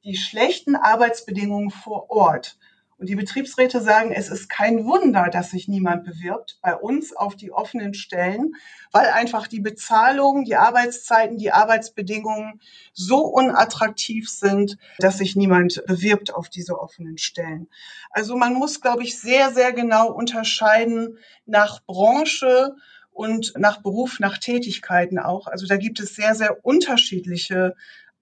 die 0.05 0.17
schlechten 0.17 0.76
Arbeitsbedingungen 0.76 1.71
vor 1.71 2.11
Ort. 2.11 2.57
Und 2.99 3.11
die 3.11 3.15
Betriebsräte 3.17 3.83
sagen, 3.83 4.11
es 4.11 4.31
ist 4.31 4.49
kein 4.49 4.87
Wunder, 4.87 5.29
dass 5.31 5.50
sich 5.50 5.69
niemand 5.69 6.05
bewirbt 6.05 6.59
bei 6.62 6.75
uns 6.75 7.15
auf 7.15 7.37
die 7.37 7.53
offenen 7.53 7.93
Stellen, 7.93 8.55
weil 8.91 9.09
einfach 9.11 9.49
die 9.49 9.61
Bezahlung, 9.61 10.45
die 10.45 10.57
Arbeitszeiten, 10.57 11.37
die 11.37 11.53
Arbeitsbedingungen 11.53 12.61
so 12.95 13.19
unattraktiv 13.19 14.31
sind, 14.31 14.79
dass 14.99 15.19
sich 15.19 15.37
niemand 15.37 15.85
bewirbt 15.87 16.35
auf 16.35 16.49
diese 16.49 16.79
offenen 16.79 17.19
Stellen. 17.19 17.69
Also 18.11 18.35
man 18.35 18.55
muss, 18.55 18.81
glaube 18.81 19.03
ich, 19.03 19.21
sehr, 19.21 19.53
sehr 19.53 19.73
genau 19.73 20.11
unterscheiden 20.11 21.19
nach 21.45 21.85
Branche 21.85 22.76
und 23.12 23.53
nach 23.57 23.83
Beruf, 23.83 24.21
nach 24.21 24.38
Tätigkeiten 24.38 25.19
auch. 25.19 25.49
Also 25.49 25.67
da 25.67 25.76
gibt 25.76 26.00
es 26.00 26.15
sehr, 26.15 26.35
sehr 26.35 26.65
unterschiedliche 26.65 27.75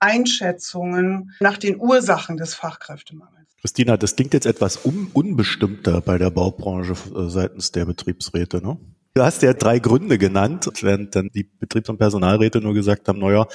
Einschätzungen 0.04 1.32
nach 1.40 1.56
den 1.56 1.80
Ursachen 1.80 2.36
des 2.36 2.54
Fachkräftemangels. 2.54 3.48
Christina, 3.60 3.96
das 3.96 4.14
klingt 4.14 4.34
jetzt 4.34 4.44
etwas 4.44 4.84
un 4.84 5.08
unbestimmter 5.14 6.02
bei 6.02 6.18
der 6.18 6.30
Baubranche 6.30 6.92
äh, 6.92 7.30
seitens 7.30 7.72
der 7.72 7.86
Betriebsräte, 7.86 8.62
ne? 8.62 8.78
Du 9.16 9.22
hast 9.22 9.42
ja 9.42 9.52
drei 9.52 9.78
Gründe 9.78 10.18
genannt, 10.18 10.68
während 10.82 11.14
dann 11.14 11.30
die 11.32 11.44
Betriebs- 11.44 11.88
und 11.88 11.98
Personalräte 11.98 12.60
nur 12.60 12.74
gesagt 12.74 13.06
haben, 13.06 13.20
naja, 13.20 13.46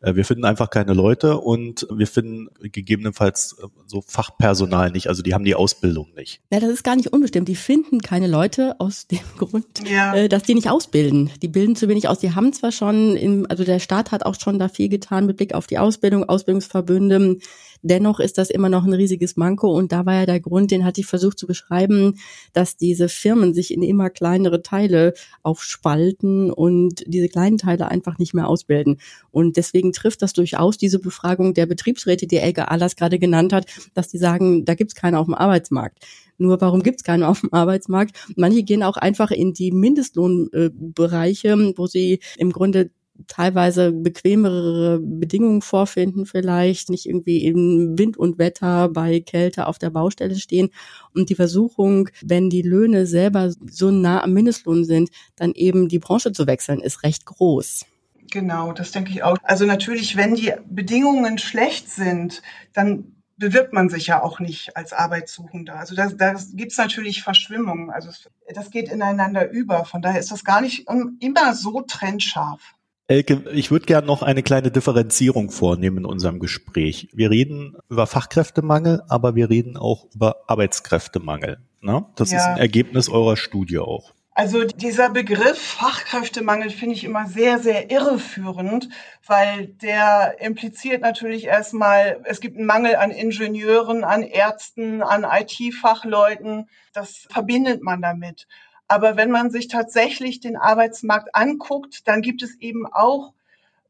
äh, 0.00 0.16
wir 0.16 0.24
finden 0.24 0.44
einfach 0.44 0.70
keine 0.70 0.92
Leute 0.92 1.38
und 1.38 1.86
wir 1.88 2.08
finden 2.08 2.48
gegebenenfalls 2.60 3.54
äh, 3.62 3.68
so 3.86 4.02
Fachpersonal 4.04 4.90
nicht, 4.90 5.08
also 5.08 5.22
die 5.22 5.32
haben 5.32 5.44
die 5.44 5.54
Ausbildung 5.54 6.12
nicht. 6.16 6.40
Ja, 6.50 6.58
das 6.58 6.70
ist 6.70 6.82
gar 6.82 6.96
nicht 6.96 7.12
unbestimmt. 7.12 7.46
Die 7.46 7.54
finden 7.54 8.00
keine 8.00 8.26
Leute 8.26 8.74
aus 8.80 9.06
dem 9.06 9.20
Grund, 9.38 9.88
ja. 9.88 10.16
Äh, 10.16 10.28
dass 10.28 10.42
die 10.42 10.54
nicht 10.54 10.68
ausbilden. 10.68 11.30
Die 11.42 11.48
bilden 11.48 11.76
zu 11.76 11.86
wenig 11.86 12.08
aus. 12.08 12.18
Die 12.18 12.34
haben 12.34 12.52
zwar 12.52 12.72
schon, 12.72 13.16
im, 13.16 13.46
also 13.48 13.62
der 13.62 13.78
Staat 13.78 14.10
hat 14.10 14.26
auch 14.26 14.34
schon 14.34 14.58
da 14.58 14.68
viel 14.68 14.88
getan 14.88 15.26
mit 15.26 15.36
Blick 15.36 15.54
auf 15.54 15.68
die 15.68 15.78
Ausbildung, 15.78 16.24
Ausbildungsverbünde, 16.24 17.38
Dennoch 17.86 18.18
ist 18.18 18.38
das 18.38 18.48
immer 18.48 18.70
noch 18.70 18.84
ein 18.84 18.94
riesiges 18.94 19.36
Manko 19.36 19.70
und 19.70 19.92
da 19.92 20.06
war 20.06 20.14
ja 20.14 20.24
der 20.24 20.40
Grund, 20.40 20.70
den 20.70 20.86
hatte 20.86 21.02
ich 21.02 21.06
versucht 21.06 21.38
zu 21.38 21.46
beschreiben, 21.46 22.14
dass 22.54 22.78
diese 22.78 23.10
Firmen 23.10 23.52
sich 23.52 23.74
in 23.74 23.82
immer 23.82 24.08
kleinere 24.08 24.62
Teile 24.62 25.12
aufspalten 25.42 26.50
und 26.50 27.04
diese 27.06 27.28
kleinen 27.28 27.58
Teile 27.58 27.88
einfach 27.88 28.16
nicht 28.16 28.32
mehr 28.32 28.48
ausbilden. 28.48 28.96
Und 29.30 29.58
deswegen 29.58 29.92
trifft 29.92 30.22
das 30.22 30.32
durchaus 30.32 30.78
diese 30.78 30.98
Befragung 30.98 31.52
der 31.52 31.66
Betriebsräte, 31.66 32.26
die 32.26 32.38
Elke 32.38 32.70
Allers 32.70 32.96
gerade 32.96 33.18
genannt 33.18 33.52
hat, 33.52 33.66
dass 33.92 34.08
die 34.08 34.16
sagen, 34.16 34.64
da 34.64 34.74
gibt's 34.74 34.94
keine 34.94 35.18
auf 35.18 35.26
dem 35.26 35.34
Arbeitsmarkt. 35.34 35.98
Nur 36.38 36.62
warum 36.62 36.82
gibt's 36.82 37.04
keine 37.04 37.28
auf 37.28 37.40
dem 37.40 37.52
Arbeitsmarkt? 37.52 38.16
Manche 38.34 38.62
gehen 38.62 38.82
auch 38.82 38.96
einfach 38.96 39.30
in 39.30 39.52
die 39.52 39.72
Mindestlohnbereiche, 39.72 41.74
wo 41.76 41.86
sie 41.86 42.20
im 42.38 42.50
Grunde 42.50 42.90
teilweise 43.26 43.92
bequemere 43.92 45.00
Bedingungen 45.00 45.62
vorfinden 45.62 46.26
vielleicht, 46.26 46.90
nicht 46.90 47.06
irgendwie 47.06 47.44
in 47.44 47.98
Wind 47.98 48.16
und 48.16 48.38
Wetter 48.38 48.88
bei 48.88 49.20
Kälte 49.20 49.66
auf 49.66 49.78
der 49.78 49.90
Baustelle 49.90 50.34
stehen. 50.36 50.70
Und 51.14 51.30
die 51.30 51.34
Versuchung, 51.34 52.08
wenn 52.22 52.50
die 52.50 52.62
Löhne 52.62 53.06
selber 53.06 53.52
so 53.70 53.90
nah 53.90 54.22
am 54.22 54.32
Mindestlohn 54.32 54.84
sind, 54.84 55.10
dann 55.36 55.52
eben 55.52 55.88
die 55.88 55.98
Branche 55.98 56.32
zu 56.32 56.46
wechseln, 56.46 56.80
ist 56.80 57.02
recht 57.02 57.24
groß. 57.24 57.86
Genau, 58.30 58.72
das 58.72 58.90
denke 58.90 59.10
ich 59.10 59.22
auch. 59.22 59.36
Also 59.42 59.64
natürlich, 59.64 60.16
wenn 60.16 60.34
die 60.34 60.52
Bedingungen 60.66 61.38
schlecht 61.38 61.88
sind, 61.90 62.42
dann 62.72 63.14
bewirbt 63.36 63.72
man 63.72 63.88
sich 63.88 64.06
ja 64.06 64.22
auch 64.22 64.40
nicht 64.40 64.76
als 64.76 64.92
Arbeitssuchender. 64.92 65.76
Also 65.76 65.94
da, 65.94 66.08
da 66.08 66.34
gibt 66.52 66.72
es 66.72 66.78
natürlich 66.78 67.22
Verschwimmungen. 67.22 67.90
Also 67.90 68.10
das 68.52 68.70
geht 68.70 68.88
ineinander 68.88 69.50
über. 69.50 69.84
Von 69.84 70.02
daher 70.02 70.20
ist 70.20 70.30
das 70.30 70.44
gar 70.44 70.60
nicht 70.60 70.86
immer 71.20 71.54
so 71.54 71.80
trennscharf. 71.82 72.73
Elke, 73.06 73.44
ich 73.52 73.70
würde 73.70 73.84
gerne 73.84 74.06
noch 74.06 74.22
eine 74.22 74.42
kleine 74.42 74.70
Differenzierung 74.70 75.50
vornehmen 75.50 75.98
in 75.98 76.04
unserem 76.06 76.38
Gespräch. 76.38 77.10
Wir 77.12 77.30
reden 77.30 77.76
über 77.90 78.06
Fachkräftemangel, 78.06 79.02
aber 79.08 79.34
wir 79.34 79.50
reden 79.50 79.76
auch 79.76 80.06
über 80.14 80.36
Arbeitskräftemangel. 80.46 81.58
Ne? 81.82 82.06
Das 82.16 82.30
ja. 82.30 82.38
ist 82.38 82.44
ein 82.44 82.56
Ergebnis 82.56 83.10
eurer 83.10 83.36
Studie 83.36 83.78
auch. 83.78 84.14
Also 84.36 84.64
dieser 84.64 85.10
Begriff 85.10 85.58
Fachkräftemangel 85.58 86.70
finde 86.70 86.96
ich 86.96 87.04
immer 87.04 87.26
sehr, 87.26 87.60
sehr 87.60 87.90
irreführend, 87.90 88.88
weil 89.26 89.66
der 89.66 90.36
impliziert 90.40 91.02
natürlich 91.02 91.44
erstmal, 91.44 92.20
es 92.24 92.40
gibt 92.40 92.56
einen 92.56 92.66
Mangel 92.66 92.96
an 92.96 93.12
Ingenieuren, 93.12 94.02
an 94.02 94.22
Ärzten, 94.22 95.02
an 95.02 95.24
IT-Fachleuten. 95.24 96.68
Das 96.94 97.26
verbindet 97.30 97.82
man 97.82 98.02
damit. 98.02 98.48
Aber 98.88 99.16
wenn 99.16 99.30
man 99.30 99.50
sich 99.50 99.68
tatsächlich 99.68 100.40
den 100.40 100.56
Arbeitsmarkt 100.56 101.34
anguckt, 101.34 102.06
dann 102.06 102.22
gibt 102.22 102.42
es 102.42 102.56
eben 102.60 102.86
auch 102.86 103.32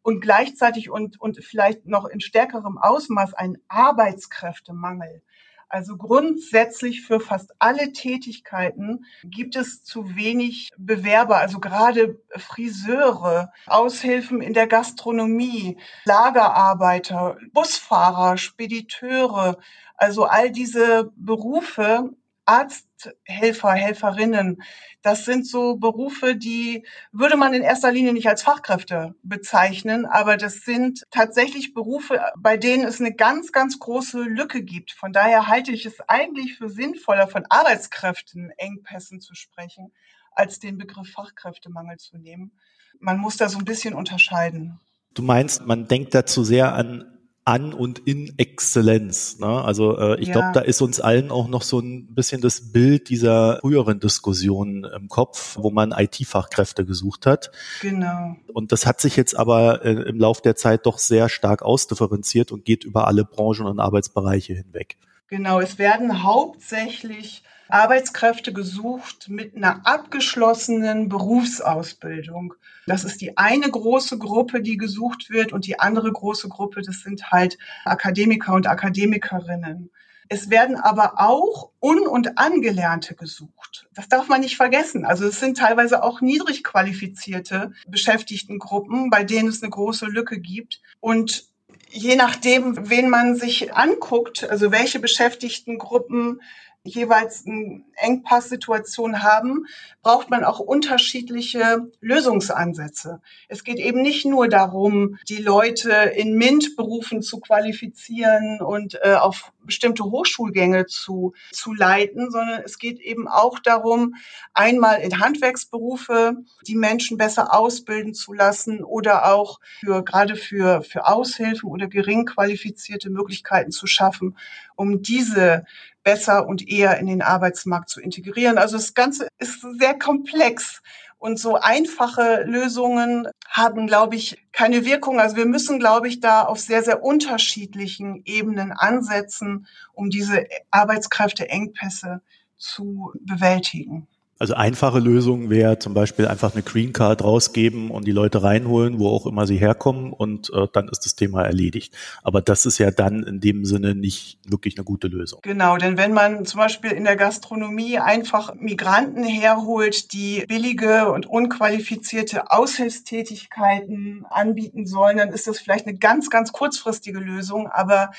und 0.02 0.20
gleichzeitig 0.20 0.90
und, 0.90 1.20
und 1.20 1.42
vielleicht 1.42 1.86
noch 1.86 2.04
in 2.04 2.20
stärkerem 2.20 2.78
Ausmaß 2.78 3.34
einen 3.34 3.58
Arbeitskräftemangel. 3.68 5.22
Also 5.68 5.96
grundsätzlich 5.96 7.02
für 7.02 7.18
fast 7.18 7.52
alle 7.58 7.92
Tätigkeiten 7.92 9.06
gibt 9.24 9.56
es 9.56 9.82
zu 9.82 10.14
wenig 10.14 10.70
Bewerber, 10.76 11.38
also 11.38 11.58
gerade 11.58 12.20
Friseure, 12.36 13.52
Aushilfen 13.66 14.40
in 14.40 14.54
der 14.54 14.68
Gastronomie, 14.68 15.78
Lagerarbeiter, 16.04 17.38
Busfahrer, 17.52 18.36
Spediteure, 18.36 19.58
also 19.96 20.26
all 20.26 20.52
diese 20.52 21.10
Berufe 21.16 22.10
Arzthelfer, 22.46 23.72
Helferinnen, 23.72 24.62
das 25.02 25.24
sind 25.24 25.46
so 25.46 25.76
Berufe, 25.76 26.36
die 26.36 26.86
würde 27.12 27.36
man 27.36 27.54
in 27.54 27.62
erster 27.62 27.92
Linie 27.92 28.12
nicht 28.12 28.28
als 28.28 28.42
Fachkräfte 28.42 29.14
bezeichnen, 29.22 30.06
aber 30.06 30.36
das 30.36 30.60
sind 30.60 31.04
tatsächlich 31.10 31.74
Berufe, 31.74 32.20
bei 32.38 32.56
denen 32.56 32.84
es 32.84 33.00
eine 33.00 33.14
ganz, 33.14 33.52
ganz 33.52 33.78
große 33.78 34.22
Lücke 34.22 34.62
gibt. 34.62 34.92
Von 34.92 35.12
daher 35.12 35.46
halte 35.46 35.72
ich 35.72 35.86
es 35.86 36.00
eigentlich 36.08 36.56
für 36.56 36.68
sinnvoller, 36.68 37.28
von 37.28 37.44
Arbeitskräften 37.48 38.50
Engpässen 38.56 39.20
zu 39.20 39.34
sprechen, 39.34 39.92
als 40.32 40.58
den 40.58 40.78
Begriff 40.78 41.10
Fachkräftemangel 41.10 41.98
zu 41.98 42.18
nehmen. 42.18 42.52
Man 42.98 43.18
muss 43.18 43.36
da 43.36 43.48
so 43.48 43.58
ein 43.58 43.64
bisschen 43.64 43.94
unterscheiden. 43.94 44.80
Du 45.14 45.22
meinst, 45.22 45.64
man 45.64 45.86
denkt 45.86 46.14
da 46.14 46.26
zu 46.26 46.44
sehr 46.44 46.74
an 46.74 47.13
an 47.44 47.74
und 47.74 47.98
in 48.00 48.32
Exzellenz. 48.38 49.38
Ne? 49.38 49.46
Also 49.46 49.98
äh, 49.98 50.20
ich 50.20 50.28
ja. 50.28 50.32
glaube, 50.32 50.50
da 50.54 50.60
ist 50.60 50.80
uns 50.80 50.98
allen 51.00 51.30
auch 51.30 51.48
noch 51.48 51.62
so 51.62 51.78
ein 51.78 52.14
bisschen 52.14 52.40
das 52.40 52.72
Bild 52.72 53.10
dieser 53.10 53.58
früheren 53.58 54.00
Diskussionen 54.00 54.84
im 54.84 55.08
Kopf, 55.08 55.56
wo 55.60 55.70
man 55.70 55.92
IT-Fachkräfte 55.92 56.86
gesucht 56.86 57.26
hat. 57.26 57.50
Genau. 57.82 58.36
Und 58.52 58.72
das 58.72 58.86
hat 58.86 59.00
sich 59.00 59.16
jetzt 59.16 59.36
aber 59.36 59.84
äh, 59.84 59.92
im 59.92 60.18
Lauf 60.18 60.40
der 60.40 60.56
Zeit 60.56 60.86
doch 60.86 60.98
sehr 60.98 61.28
stark 61.28 61.62
ausdifferenziert 61.62 62.50
und 62.50 62.64
geht 62.64 62.84
über 62.84 63.06
alle 63.06 63.24
Branchen 63.24 63.66
und 63.66 63.78
Arbeitsbereiche 63.78 64.54
hinweg. 64.54 64.96
Genau, 65.28 65.60
es 65.60 65.78
werden 65.78 66.22
hauptsächlich 66.22 67.42
Arbeitskräfte 67.68 68.52
gesucht 68.52 69.28
mit 69.30 69.56
einer 69.56 69.86
abgeschlossenen 69.86 71.08
Berufsausbildung. 71.08 72.54
Das 72.86 73.04
ist 73.04 73.22
die 73.22 73.38
eine 73.38 73.70
große 73.70 74.18
Gruppe, 74.18 74.60
die 74.60 74.76
gesucht 74.76 75.30
wird 75.30 75.52
und 75.52 75.66
die 75.66 75.80
andere 75.80 76.12
große 76.12 76.48
Gruppe, 76.48 76.82
das 76.82 77.00
sind 77.00 77.30
halt 77.30 77.56
Akademiker 77.84 78.52
und 78.52 78.66
Akademikerinnen. 78.66 79.90
Es 80.28 80.50
werden 80.50 80.76
aber 80.76 81.20
auch 81.20 81.70
Un- 81.82 82.06
und 82.06 82.38
Angelernte 82.38 83.14
gesucht. 83.14 83.86
Das 83.94 84.08
darf 84.08 84.28
man 84.28 84.40
nicht 84.40 84.56
vergessen. 84.56 85.04
Also 85.04 85.26
es 85.26 85.40
sind 85.40 85.58
teilweise 85.58 86.02
auch 86.02 86.20
niedrig 86.20 86.64
qualifizierte 86.64 87.72
Beschäftigtengruppen, 87.86 89.10
bei 89.10 89.24
denen 89.24 89.48
es 89.48 89.62
eine 89.62 89.70
große 89.70 90.06
Lücke 90.06 90.40
gibt. 90.40 90.80
Und 91.00 91.46
je 91.94 92.16
nachdem, 92.16 92.90
wen 92.90 93.08
man 93.08 93.36
sich 93.36 93.72
anguckt, 93.72 94.48
also 94.50 94.72
welche 94.72 94.98
Beschäftigtengruppen 94.98 96.42
jeweils 96.84 97.46
eine 97.46 97.82
Engpasssituation 97.96 99.22
haben, 99.22 99.66
braucht 100.02 100.28
man 100.28 100.44
auch 100.44 100.60
unterschiedliche 100.60 101.90
Lösungsansätze. 102.00 103.20
Es 103.48 103.64
geht 103.64 103.78
eben 103.78 104.02
nicht 104.02 104.26
nur 104.26 104.48
darum, 104.48 105.18
die 105.28 105.38
Leute 105.38 105.90
in 105.90 106.34
MINT-Berufen 106.34 107.22
zu 107.22 107.40
qualifizieren 107.40 108.60
und 108.60 108.98
äh, 109.02 109.14
auf 109.14 109.52
bestimmte 109.62 110.04
Hochschulgänge 110.04 110.84
zu, 110.84 111.32
zu 111.50 111.72
leiten, 111.72 112.30
sondern 112.30 112.60
es 112.64 112.78
geht 112.78 113.00
eben 113.00 113.28
auch 113.28 113.58
darum, 113.58 114.16
einmal 114.52 115.00
in 115.00 115.20
Handwerksberufe 115.20 116.36
die 116.66 116.76
Menschen 116.76 117.16
besser 117.16 117.54
ausbilden 117.54 118.12
zu 118.12 118.34
lassen 118.34 118.84
oder 118.84 119.32
auch 119.32 119.60
für, 119.80 120.04
gerade 120.04 120.36
für, 120.36 120.82
für 120.82 121.06
Aushilfen 121.06 121.70
oder 121.70 121.86
gering 121.86 122.26
qualifizierte 122.26 123.08
Möglichkeiten 123.08 123.70
zu 123.70 123.86
schaffen, 123.86 124.36
um 124.76 125.00
diese 125.00 125.64
besser 126.04 126.46
und 126.46 126.68
eher 126.68 126.98
in 126.98 127.06
den 127.06 127.22
Arbeitsmarkt 127.22 127.88
zu 127.88 128.00
integrieren. 128.00 128.58
Also 128.58 128.76
das 128.76 128.94
Ganze 128.94 129.28
ist 129.38 129.66
sehr 129.78 129.98
komplex. 129.98 130.82
Und 131.18 131.38
so 131.38 131.56
einfache 131.56 132.44
Lösungen 132.44 133.28
haben, 133.48 133.86
glaube 133.86 134.14
ich, 134.14 134.46
keine 134.52 134.84
Wirkung. 134.84 135.18
Also 135.20 135.36
wir 135.36 135.46
müssen, 135.46 135.78
glaube 135.78 136.06
ich, 136.06 136.20
da 136.20 136.42
auf 136.42 136.60
sehr, 136.60 136.82
sehr 136.82 137.02
unterschiedlichen 137.02 138.20
Ebenen 138.26 138.72
ansetzen, 138.72 139.66
um 139.94 140.10
diese 140.10 140.44
Arbeitskräfteengpässe 140.70 142.20
zu 142.58 143.12
bewältigen. 143.20 144.06
Also 144.38 144.54
einfache 144.54 144.98
Lösung 144.98 145.48
wäre 145.48 145.78
zum 145.78 145.94
Beispiel 145.94 146.26
einfach 146.26 146.54
eine 146.54 146.62
Green 146.62 146.92
Card 146.92 147.22
rausgeben 147.22 147.90
und 147.90 148.04
die 148.04 148.12
Leute 148.12 148.42
reinholen, 148.42 148.98
wo 148.98 149.08
auch 149.08 149.26
immer 149.26 149.46
sie 149.46 149.56
herkommen 149.56 150.12
und 150.12 150.50
äh, 150.52 150.66
dann 150.72 150.88
ist 150.88 151.06
das 151.06 151.14
Thema 151.14 151.44
erledigt. 151.44 151.94
Aber 152.24 152.42
das 152.42 152.66
ist 152.66 152.78
ja 152.78 152.90
dann 152.90 153.22
in 153.22 153.40
dem 153.40 153.64
Sinne 153.64 153.94
nicht 153.94 154.38
wirklich 154.44 154.76
eine 154.76 154.84
gute 154.84 155.06
Lösung. 155.06 155.38
Genau, 155.42 155.76
denn 155.76 155.96
wenn 155.96 156.12
man 156.12 156.44
zum 156.46 156.58
Beispiel 156.58 156.90
in 156.90 157.04
der 157.04 157.14
Gastronomie 157.14 157.98
einfach 158.00 158.54
Migranten 158.56 159.22
herholt, 159.22 160.12
die 160.12 160.44
billige 160.48 161.12
und 161.12 161.26
unqualifizierte 161.26 162.50
Aushilfstätigkeiten 162.50 164.26
anbieten 164.28 164.86
sollen, 164.86 165.18
dann 165.18 165.28
ist 165.28 165.46
das 165.46 165.60
vielleicht 165.60 165.86
eine 165.86 165.96
ganz, 165.96 166.28
ganz 166.28 166.52
kurzfristige 166.52 167.20
Lösung. 167.20 167.68
Aber 167.68 168.10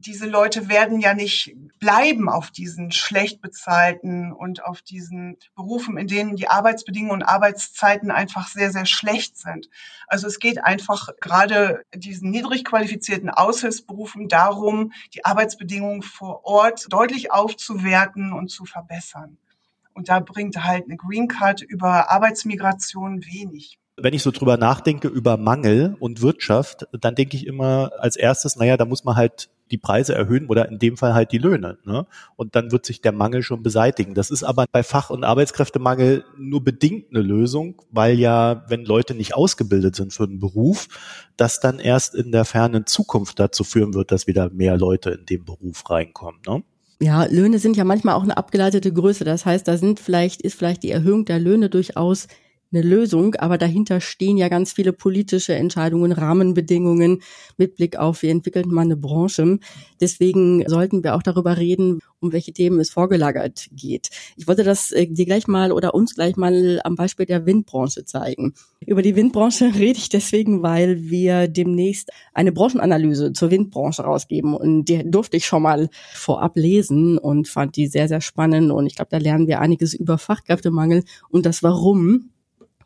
diese 0.00 0.26
Leute 0.26 0.68
werden 0.68 0.98
ja 1.00 1.12
nicht 1.12 1.54
bleiben 1.78 2.28
auf 2.28 2.50
diesen 2.50 2.90
schlecht 2.90 3.42
bezahlten 3.42 4.32
und 4.32 4.64
auf 4.64 4.80
diesen 4.80 5.36
Berufen, 5.54 5.98
in 5.98 6.06
denen 6.06 6.36
die 6.36 6.48
Arbeitsbedingungen 6.48 7.20
und 7.20 7.22
Arbeitszeiten 7.22 8.10
einfach 8.10 8.48
sehr, 8.48 8.72
sehr 8.72 8.86
schlecht 8.86 9.36
sind. 9.36 9.68
Also 10.06 10.26
es 10.26 10.38
geht 10.38 10.64
einfach 10.64 11.10
gerade 11.20 11.82
diesen 11.94 12.30
niedrig 12.30 12.64
qualifizierten 12.64 13.28
Aushilfsberufen 13.28 14.28
darum, 14.28 14.92
die 15.14 15.24
Arbeitsbedingungen 15.24 16.02
vor 16.02 16.44
Ort 16.44 16.86
deutlich 16.90 17.30
aufzuwerten 17.30 18.32
und 18.32 18.50
zu 18.50 18.64
verbessern. 18.64 19.36
Und 19.92 20.08
da 20.08 20.20
bringt 20.20 20.64
halt 20.64 20.84
eine 20.84 20.96
Green 20.96 21.28
Card 21.28 21.60
über 21.60 22.10
Arbeitsmigration 22.10 23.24
wenig 23.24 23.78
wenn 24.02 24.14
ich 24.14 24.22
so 24.22 24.30
drüber 24.30 24.56
nachdenke 24.56 25.08
über 25.08 25.36
Mangel 25.36 25.94
und 26.00 26.22
Wirtschaft, 26.22 26.86
dann 26.92 27.14
denke 27.14 27.36
ich 27.36 27.46
immer 27.46 27.92
als 27.98 28.16
erstes, 28.16 28.56
naja, 28.56 28.78
da 28.78 28.86
muss 28.86 29.04
man 29.04 29.14
halt 29.14 29.50
die 29.70 29.78
Preise 29.78 30.14
erhöhen 30.14 30.46
oder 30.46 30.68
in 30.68 30.78
dem 30.78 30.96
Fall 30.96 31.14
halt 31.14 31.32
die 31.32 31.38
Löhne. 31.38 31.78
Ne? 31.84 32.06
Und 32.36 32.56
dann 32.56 32.72
wird 32.72 32.86
sich 32.86 33.00
der 33.00 33.12
Mangel 33.12 33.42
schon 33.42 33.62
beseitigen. 33.62 34.14
Das 34.14 34.30
ist 34.30 34.42
aber 34.42 34.66
bei 34.70 34.82
Fach- 34.82 35.10
und 35.10 35.24
Arbeitskräftemangel 35.24 36.24
nur 36.36 36.62
bedingt 36.62 37.06
eine 37.10 37.22
Lösung, 37.22 37.82
weil 37.90 38.18
ja, 38.18 38.64
wenn 38.68 38.84
Leute 38.84 39.14
nicht 39.14 39.34
ausgebildet 39.34 39.96
sind 39.96 40.12
für 40.12 40.24
einen 40.24 40.40
Beruf, 40.40 40.88
das 41.36 41.60
dann 41.60 41.78
erst 41.78 42.14
in 42.14 42.32
der 42.32 42.44
fernen 42.44 42.86
Zukunft 42.86 43.38
dazu 43.38 43.64
führen 43.64 43.94
wird, 43.94 44.10
dass 44.12 44.26
wieder 44.26 44.50
mehr 44.50 44.76
Leute 44.76 45.10
in 45.10 45.26
den 45.26 45.44
Beruf 45.44 45.88
reinkommen. 45.88 46.40
Ne? 46.46 46.62
Ja, 47.02 47.24
Löhne 47.24 47.58
sind 47.58 47.78
ja 47.78 47.84
manchmal 47.84 48.14
auch 48.14 48.22
eine 48.22 48.36
abgeleitete 48.36 48.92
Größe. 48.92 49.24
Das 49.24 49.46
heißt, 49.46 49.66
da 49.66 49.78
sind 49.78 50.00
vielleicht, 50.00 50.42
ist 50.42 50.54
vielleicht 50.54 50.82
die 50.82 50.90
Erhöhung 50.90 51.24
der 51.24 51.38
Löhne 51.38 51.70
durchaus 51.70 52.26
eine 52.72 52.82
Lösung, 52.82 53.34
aber 53.34 53.58
dahinter 53.58 54.00
stehen 54.00 54.36
ja 54.36 54.48
ganz 54.48 54.72
viele 54.72 54.92
politische 54.92 55.54
Entscheidungen, 55.54 56.12
Rahmenbedingungen 56.12 57.22
mit 57.56 57.74
Blick 57.76 57.96
auf, 57.96 58.22
wie 58.22 58.28
entwickelt 58.28 58.66
man 58.66 58.84
eine 58.84 58.96
Branche. 58.96 59.58
Deswegen 60.00 60.64
sollten 60.68 61.02
wir 61.02 61.16
auch 61.16 61.22
darüber 61.22 61.56
reden, 61.56 62.00
um 62.20 62.32
welche 62.32 62.52
Themen 62.52 62.78
es 62.78 62.90
vorgelagert 62.90 63.66
geht. 63.72 64.10
Ich 64.36 64.46
wollte 64.46 64.62
das 64.62 64.92
äh, 64.92 65.06
dir 65.08 65.26
gleich 65.26 65.48
mal 65.48 65.72
oder 65.72 65.94
uns 65.94 66.14
gleich 66.14 66.36
mal 66.36 66.80
am 66.84 66.94
Beispiel 66.94 67.26
der 67.26 67.46
Windbranche 67.46 68.04
zeigen. 68.04 68.54
Über 68.86 69.02
die 69.02 69.16
Windbranche 69.16 69.74
rede 69.74 69.98
ich 69.98 70.08
deswegen, 70.08 70.62
weil 70.62 71.10
wir 71.10 71.48
demnächst 71.48 72.10
eine 72.34 72.52
Branchenanalyse 72.52 73.32
zur 73.32 73.50
Windbranche 73.50 74.02
rausgeben 74.02 74.54
und 74.54 74.84
die 74.84 75.10
durfte 75.10 75.36
ich 75.36 75.46
schon 75.46 75.62
mal 75.62 75.88
vorab 76.12 76.56
lesen 76.56 77.18
und 77.18 77.48
fand 77.48 77.76
die 77.76 77.88
sehr, 77.88 78.06
sehr 78.06 78.20
spannend 78.20 78.70
und 78.70 78.86
ich 78.86 78.94
glaube, 78.94 79.10
da 79.10 79.18
lernen 79.18 79.48
wir 79.48 79.60
einiges 79.60 79.94
über 79.94 80.18
Fachkräftemangel 80.18 81.04
und 81.30 81.46
das 81.46 81.62
Warum 81.62 82.30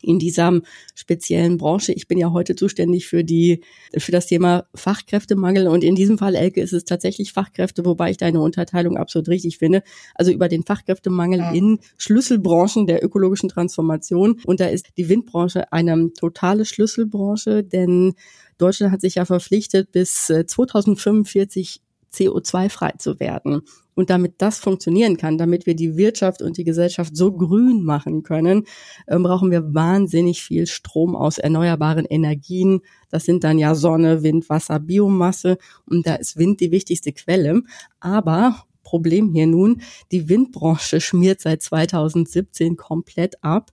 in 0.05 0.19
dieser 0.19 0.61
speziellen 0.95 1.59
Branche. 1.59 1.93
Ich 1.93 2.07
bin 2.07 2.19
ja 2.19 2.33
heute 2.33 2.55
zuständig 2.55 3.07
für 3.07 3.25
die, 3.25 3.63
für 3.97 4.13
das 4.13 4.27
Thema 4.27 4.67
Fachkräftemangel 4.75 5.69
und 5.69 5.83
in 5.83 5.95
diesem 5.95 6.19
Fall, 6.19 6.35
Elke, 6.35 6.61
ist 6.61 6.73
es 6.73 6.85
tatsächlich 6.85 7.33
Fachkräfte, 7.33 7.85
wobei 7.85 8.11
ich 8.11 8.17
deine 8.17 8.41
Unterteilung 8.41 8.97
absolut 8.97 9.29
richtig 9.29 9.59
finde. 9.59 9.83
Also 10.15 10.33
über 10.33 10.49
den 10.49 10.63
Fachkräftemangel 10.63 11.41
ja. 11.41 11.53
in 11.53 11.79
Schlüsselbranchen 11.97 12.87
der 12.87 13.05
ökologischen 13.05 13.49
Transformation. 13.49 14.41
Und 14.45 14.61
da 14.61 14.67
ist 14.67 14.89
die 14.97 15.09
Windbranche 15.09 15.73
eine 15.73 16.13
totale 16.13 16.65
Schlüsselbranche, 16.65 17.65
denn 17.65 18.15
Deutschland 18.59 18.93
hat 18.93 19.01
sich 19.01 19.17
ja 19.17 19.25
verpflichtet, 19.25 19.91
bis 19.93 20.27
2045 20.27 21.77
äh, 21.77 21.94
CO2-frei 22.15 22.93
zu 22.99 23.21
werden. 23.21 23.63
Und 23.95 24.11
damit 24.11 24.35
das 24.39 24.59
funktionieren 24.59 25.17
kann, 25.17 25.39
damit 25.39 25.67
wir 25.67 25.77
die 25.77 25.97
Wirtschaft 25.97 26.43
und 26.43 26.57
die 26.57 26.65
Gesellschaft 26.65 27.17
so 27.17 27.33
grün 27.33 27.85
machen 27.85 28.23
können, 28.23 28.65
äh, 29.07 29.19
brauchen 29.19 29.51
wir 29.51 29.75
wahnsinnig 29.75 30.43
viel 30.43 30.67
Strom 30.67 31.15
aus 31.15 31.39
erneuerbaren 31.39 32.05
Energien. 32.05 32.81
Das 33.11 33.25
sind 33.25 33.45
dann 33.45 33.59
ja 33.59 33.75
Sonne, 33.75 34.23
Wind, 34.23 34.49
Wasser, 34.49 34.81
Biomasse. 34.81 35.59
Und 35.87 36.07
da 36.07 36.17
ist 36.17 36.37
Wind 36.37 36.61
die 36.61 36.73
wichtigste 36.73 37.13
Quelle. 37.13 37.63
Aber 38.01 38.65
Problem 38.83 39.33
hier 39.33 39.47
nun, 39.47 39.83
die 40.13 40.29
Windbranche 40.29 41.01
schmiert 41.01 41.41
seit 41.41 41.63
2017 41.63 42.77
komplett 42.77 43.43
ab. 43.43 43.73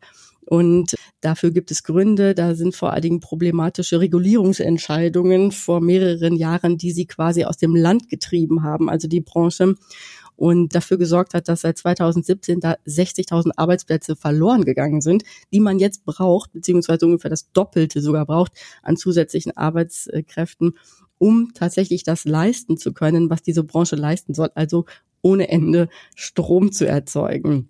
Und 0.52 0.96
dafür 1.22 1.52
gibt 1.52 1.72
es 1.72 1.82
Gründe. 1.82 2.36
Da 2.36 2.56
sind 2.56 2.76
vor 2.76 2.92
allen 2.92 3.04
Dingen 3.04 3.20
problematische 3.22 4.02
Regulierungsentscheidungen 4.02 5.54
vor 5.54 5.80
mehreren 5.80 6.36
Jahren, 6.36 6.78
die 6.78 6.92
sie 6.92 7.06
quasi 7.06 7.46
aus 7.46 7.56
dem 7.56 7.74
Land 7.74 8.10
getrieben 8.10 8.62
haben, 8.62 8.90
also 8.90 9.08
die 9.08 9.22
Branche 9.22 9.76
und 10.36 10.76
dafür 10.76 10.98
gesorgt 10.98 11.36
hat, 11.36 11.48
dass 11.48 11.62
seit 11.62 11.78
2017 11.78 12.60
da 12.60 12.76
60.000 12.86 13.52
Arbeitsplätze 13.56 14.18
verloren 14.18 14.66
gegangen 14.66 15.00
sind, 15.00 15.24
die 15.54 15.62
man 15.62 15.80
jetzt 15.80 16.04
braucht, 16.04 16.52
beziehungsweise 16.52 17.06
ungefähr 17.06 17.30
das 17.30 17.54
Doppelte 17.54 18.02
sogar 18.02 18.26
braucht 18.26 18.52
an 18.84 18.98
zusätzlichen 18.98 19.56
Arbeitskräften, 19.56 20.74
um 21.18 21.54
tatsächlich 21.54 22.04
das 22.04 22.26
leisten 22.26 22.76
zu 22.76 22.92
können, 22.92 23.30
was 23.30 23.42
diese 23.42 23.64
Branche 23.64 23.96
leisten 23.96 24.34
soll, 24.34 24.50
also 24.56 24.84
ohne 25.22 25.48
Ende 25.48 25.88
Strom 26.14 26.74
zu 26.74 26.86
erzeugen. 26.86 27.70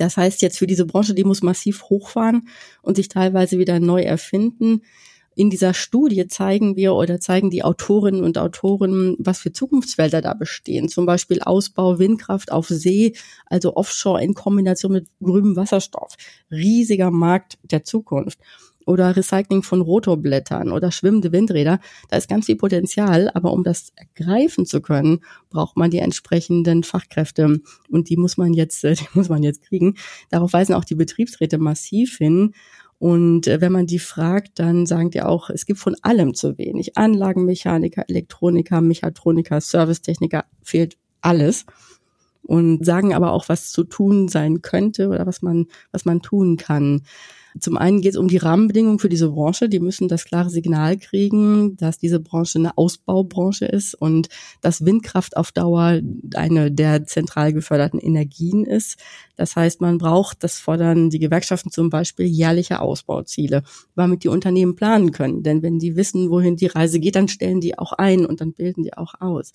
Das 0.00 0.16
heißt 0.16 0.40
jetzt 0.40 0.58
für 0.58 0.66
diese 0.66 0.86
Branche, 0.86 1.14
die 1.14 1.24
muss 1.24 1.42
massiv 1.42 1.84
hochfahren 1.84 2.48
und 2.80 2.96
sich 2.96 3.08
teilweise 3.08 3.58
wieder 3.58 3.80
neu 3.80 4.00
erfinden. 4.00 4.80
In 5.36 5.50
dieser 5.50 5.74
Studie 5.74 6.26
zeigen 6.26 6.74
wir 6.74 6.94
oder 6.94 7.20
zeigen 7.20 7.50
die 7.50 7.62
Autorinnen 7.62 8.24
und 8.24 8.38
Autoren, 8.38 9.14
was 9.18 9.40
für 9.40 9.52
Zukunftsfelder 9.52 10.22
da 10.22 10.32
bestehen. 10.32 10.88
Zum 10.88 11.04
Beispiel 11.04 11.42
Ausbau 11.42 11.98
Windkraft 11.98 12.50
auf 12.50 12.68
See, 12.68 13.12
also 13.44 13.76
Offshore 13.76 14.22
in 14.24 14.32
Kombination 14.32 14.92
mit 14.92 15.06
grünem 15.22 15.54
Wasserstoff. 15.54 16.14
Riesiger 16.50 17.10
Markt 17.10 17.58
der 17.62 17.84
Zukunft 17.84 18.38
oder 18.86 19.16
Recycling 19.16 19.62
von 19.62 19.80
Rotorblättern 19.80 20.72
oder 20.72 20.90
schwimmende 20.90 21.32
Windräder. 21.32 21.80
Da 22.08 22.16
ist 22.16 22.28
ganz 22.28 22.46
viel 22.46 22.56
Potenzial, 22.56 23.30
aber 23.34 23.52
um 23.52 23.62
das 23.62 23.92
ergreifen 23.96 24.66
zu 24.66 24.80
können, 24.80 25.20
braucht 25.50 25.76
man 25.76 25.90
die 25.90 25.98
entsprechenden 25.98 26.82
Fachkräfte 26.82 27.60
und 27.88 28.08
die 28.08 28.16
muss 28.16 28.36
man 28.36 28.52
jetzt, 28.54 28.82
die 28.84 29.06
muss 29.14 29.28
man 29.28 29.42
jetzt 29.42 29.62
kriegen. 29.62 29.96
Darauf 30.30 30.52
weisen 30.52 30.74
auch 30.74 30.84
die 30.84 30.94
Betriebsräte 30.94 31.58
massiv 31.58 32.16
hin. 32.18 32.54
Und 32.98 33.46
äh, 33.46 33.62
wenn 33.62 33.72
man 33.72 33.86
die 33.86 33.98
fragt, 33.98 34.58
dann 34.58 34.84
sagen 34.84 35.10
die 35.10 35.22
auch, 35.22 35.48
es 35.48 35.64
gibt 35.64 35.78
von 35.78 35.96
allem 36.02 36.34
zu 36.34 36.58
wenig. 36.58 36.98
Anlagenmechaniker, 36.98 38.04
Elektroniker, 38.08 38.82
Mechatroniker, 38.82 39.60
Servicetechniker, 39.62 40.44
fehlt 40.62 40.98
alles. 41.22 41.64
Und 42.42 42.84
sagen 42.84 43.14
aber 43.14 43.32
auch, 43.32 43.48
was 43.48 43.70
zu 43.70 43.84
tun 43.84 44.28
sein 44.28 44.60
könnte 44.60 45.08
oder 45.08 45.26
was 45.26 45.40
man, 45.40 45.66
was 45.92 46.04
man 46.04 46.20
tun 46.20 46.58
kann. 46.58 47.02
Zum 47.58 47.76
einen 47.76 48.00
geht 48.00 48.12
es 48.12 48.18
um 48.18 48.28
die 48.28 48.36
Rahmenbedingungen 48.36 48.98
für 48.98 49.08
diese 49.08 49.30
Branche. 49.30 49.68
Die 49.68 49.80
müssen 49.80 50.08
das 50.08 50.24
klare 50.24 50.50
Signal 50.50 50.96
kriegen, 50.98 51.76
dass 51.76 51.98
diese 51.98 52.20
Branche 52.20 52.58
eine 52.58 52.76
Ausbaubranche 52.78 53.66
ist 53.66 53.94
und 53.94 54.28
dass 54.60 54.84
Windkraft 54.84 55.36
auf 55.36 55.52
Dauer 55.52 56.00
eine 56.34 56.70
der 56.70 57.04
zentral 57.06 57.52
geförderten 57.52 57.98
Energien 57.98 58.64
ist. 58.64 58.98
Das 59.36 59.56
heißt, 59.56 59.80
man 59.80 59.98
braucht, 59.98 60.44
das 60.44 60.58
fordern 60.58 61.10
die 61.10 61.18
Gewerkschaften 61.18 61.70
zum 61.70 61.90
Beispiel, 61.90 62.26
jährliche 62.26 62.80
Ausbauziele, 62.80 63.62
damit 63.96 64.22
die 64.22 64.28
Unternehmen 64.28 64.76
planen 64.76 65.12
können. 65.12 65.42
Denn 65.42 65.62
wenn 65.62 65.78
die 65.78 65.96
wissen, 65.96 66.30
wohin 66.30 66.56
die 66.56 66.66
Reise 66.66 67.00
geht, 67.00 67.16
dann 67.16 67.28
stellen 67.28 67.60
die 67.60 67.78
auch 67.78 67.92
ein 67.92 68.26
und 68.26 68.40
dann 68.40 68.52
bilden 68.52 68.82
die 68.82 68.94
auch 68.94 69.14
aus. 69.20 69.52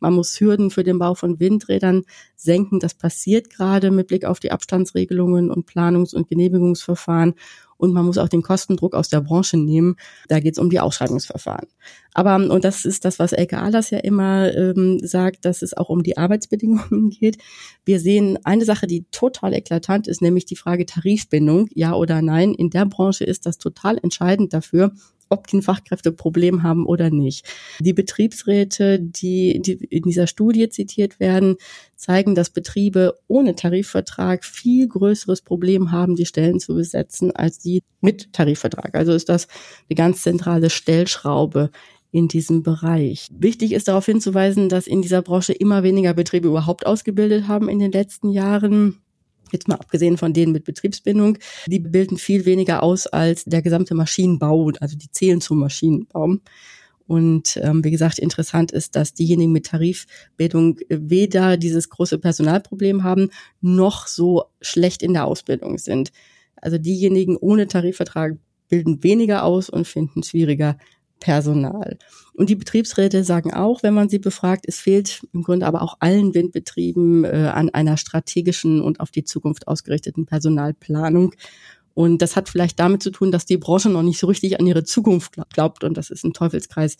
Man 0.00 0.14
muss 0.14 0.38
Hürden 0.40 0.70
für 0.70 0.84
den 0.84 0.98
Bau 0.98 1.14
von 1.14 1.40
Windrädern 1.40 2.02
senken. 2.36 2.80
Das 2.80 2.94
passiert 2.94 3.50
gerade 3.50 3.90
mit 3.90 4.08
Blick 4.08 4.24
auf 4.24 4.40
die 4.40 4.52
Abstandsregelungen 4.52 5.50
und 5.50 5.66
Planungs- 5.66 6.14
und 6.14 6.28
Genehmigungsverfahren. 6.28 7.34
Und 7.78 7.92
man 7.92 8.04
muss 8.04 8.18
auch 8.18 8.28
den 8.28 8.42
Kostendruck 8.42 8.94
aus 8.94 9.08
der 9.08 9.20
Branche 9.20 9.56
nehmen. 9.56 9.96
Da 10.26 10.40
geht 10.40 10.54
es 10.54 10.58
um 10.58 10.68
die 10.68 10.80
Ausschreibungsverfahren. 10.80 11.68
Aber, 12.12 12.34
und 12.34 12.64
das 12.64 12.84
ist 12.84 13.04
das, 13.04 13.20
was 13.20 13.32
Elke 13.32 13.58
Ahlers 13.58 13.90
ja 13.90 13.98
immer 13.98 14.52
ähm, 14.52 14.98
sagt, 15.00 15.44
dass 15.44 15.62
es 15.62 15.76
auch 15.76 15.88
um 15.88 16.02
die 16.02 16.18
Arbeitsbedingungen 16.18 17.10
geht. 17.20 17.38
Wir 17.84 18.00
sehen 18.00 18.36
eine 18.44 18.64
Sache, 18.64 18.88
die 18.88 19.06
total 19.12 19.54
eklatant 19.54 20.08
ist, 20.08 20.20
nämlich 20.20 20.44
die 20.44 20.56
Frage 20.56 20.86
Tarifbindung, 20.86 21.68
ja 21.72 21.94
oder 21.94 22.20
nein. 22.20 22.52
In 22.52 22.70
der 22.70 22.84
Branche 22.84 23.24
ist 23.24 23.46
das 23.46 23.58
total 23.58 23.96
entscheidend 23.98 24.52
dafür, 24.52 24.92
ob 25.28 25.46
die 25.46 25.58
ein 25.58 25.62
Fachkräfteproblem 25.62 26.62
haben 26.62 26.86
oder 26.86 27.10
nicht. 27.10 27.46
Die 27.80 27.92
Betriebsräte, 27.92 29.00
die, 29.00 29.60
die 29.60 29.72
in 29.72 30.02
dieser 30.02 30.26
Studie 30.26 30.68
zitiert 30.68 31.20
werden, 31.20 31.56
zeigen, 31.96 32.34
dass 32.34 32.50
Betriebe 32.50 33.18
ohne 33.26 33.54
Tarifvertrag 33.54 34.44
viel 34.44 34.88
größeres 34.88 35.42
Problem 35.42 35.90
haben, 35.90 36.16
die 36.16 36.26
Stellen 36.26 36.60
zu 36.60 36.74
besetzen, 36.74 37.34
als 37.34 37.58
die 37.58 37.82
mit 38.00 38.32
Tarifvertrag. 38.32 38.94
Also 38.94 39.12
ist 39.12 39.28
das 39.28 39.48
eine 39.88 39.96
ganz 39.96 40.22
zentrale 40.22 40.70
Stellschraube 40.70 41.70
in 42.10 42.28
diesem 42.28 42.62
Bereich. 42.62 43.28
Wichtig 43.30 43.72
ist 43.72 43.88
darauf 43.88 44.06
hinzuweisen, 44.06 44.68
dass 44.68 44.86
in 44.86 45.02
dieser 45.02 45.22
Branche 45.22 45.52
immer 45.52 45.82
weniger 45.82 46.14
Betriebe 46.14 46.48
überhaupt 46.48 46.86
ausgebildet 46.86 47.48
haben 47.48 47.68
in 47.68 47.78
den 47.78 47.92
letzten 47.92 48.30
Jahren. 48.30 49.00
Jetzt 49.52 49.68
mal 49.68 49.76
abgesehen 49.76 50.16
von 50.16 50.32
denen 50.32 50.52
mit 50.52 50.64
Betriebsbindung, 50.64 51.38
die 51.66 51.78
bilden 51.78 52.18
viel 52.18 52.44
weniger 52.44 52.82
aus 52.82 53.06
als 53.06 53.44
der 53.44 53.62
gesamte 53.62 53.94
Maschinenbau, 53.94 54.72
also 54.80 54.96
die 54.96 55.10
zählen 55.10 55.40
zum 55.40 55.58
Maschinenbau. 55.58 56.36
Und 57.06 57.58
ähm, 57.62 57.82
wie 57.84 57.90
gesagt, 57.90 58.18
interessant 58.18 58.70
ist, 58.70 58.94
dass 58.94 59.14
diejenigen 59.14 59.50
mit 59.50 59.66
Tarifbildung 59.66 60.78
weder 60.90 61.56
dieses 61.56 61.88
große 61.88 62.18
Personalproblem 62.18 63.02
haben, 63.02 63.30
noch 63.62 64.06
so 64.06 64.44
schlecht 64.60 65.02
in 65.02 65.14
der 65.14 65.24
Ausbildung 65.24 65.78
sind. 65.78 66.12
Also 66.56 66.76
diejenigen 66.76 67.36
ohne 67.36 67.66
Tarifvertrag 67.66 68.36
bilden 68.68 69.02
weniger 69.02 69.44
aus 69.44 69.70
und 69.70 69.86
finden 69.86 70.22
schwieriger 70.22 70.76
Personal. 71.20 71.98
Und 72.34 72.50
die 72.50 72.54
Betriebsräte 72.54 73.24
sagen 73.24 73.52
auch, 73.52 73.82
wenn 73.82 73.94
man 73.94 74.08
sie 74.08 74.18
befragt, 74.18 74.64
es 74.68 74.78
fehlt 74.78 75.26
im 75.32 75.42
Grunde 75.42 75.66
aber 75.66 75.82
auch 75.82 75.96
allen 76.00 76.34
Windbetrieben 76.34 77.24
äh, 77.24 77.50
an 77.52 77.70
einer 77.70 77.96
strategischen 77.96 78.80
und 78.80 79.00
auf 79.00 79.10
die 79.10 79.24
Zukunft 79.24 79.68
ausgerichteten 79.68 80.26
Personalplanung. 80.26 81.32
Und 81.94 82.22
das 82.22 82.36
hat 82.36 82.48
vielleicht 82.48 82.78
damit 82.78 83.02
zu 83.02 83.10
tun, 83.10 83.32
dass 83.32 83.44
die 83.44 83.56
Branche 83.56 83.90
noch 83.90 84.02
nicht 84.02 84.20
so 84.20 84.28
richtig 84.28 84.60
an 84.60 84.66
ihre 84.66 84.84
Zukunft 84.84 85.34
glaubt. 85.52 85.82
Und 85.82 85.96
das 85.96 86.10
ist 86.10 86.24
ein 86.24 86.32
Teufelskreis, 86.32 86.96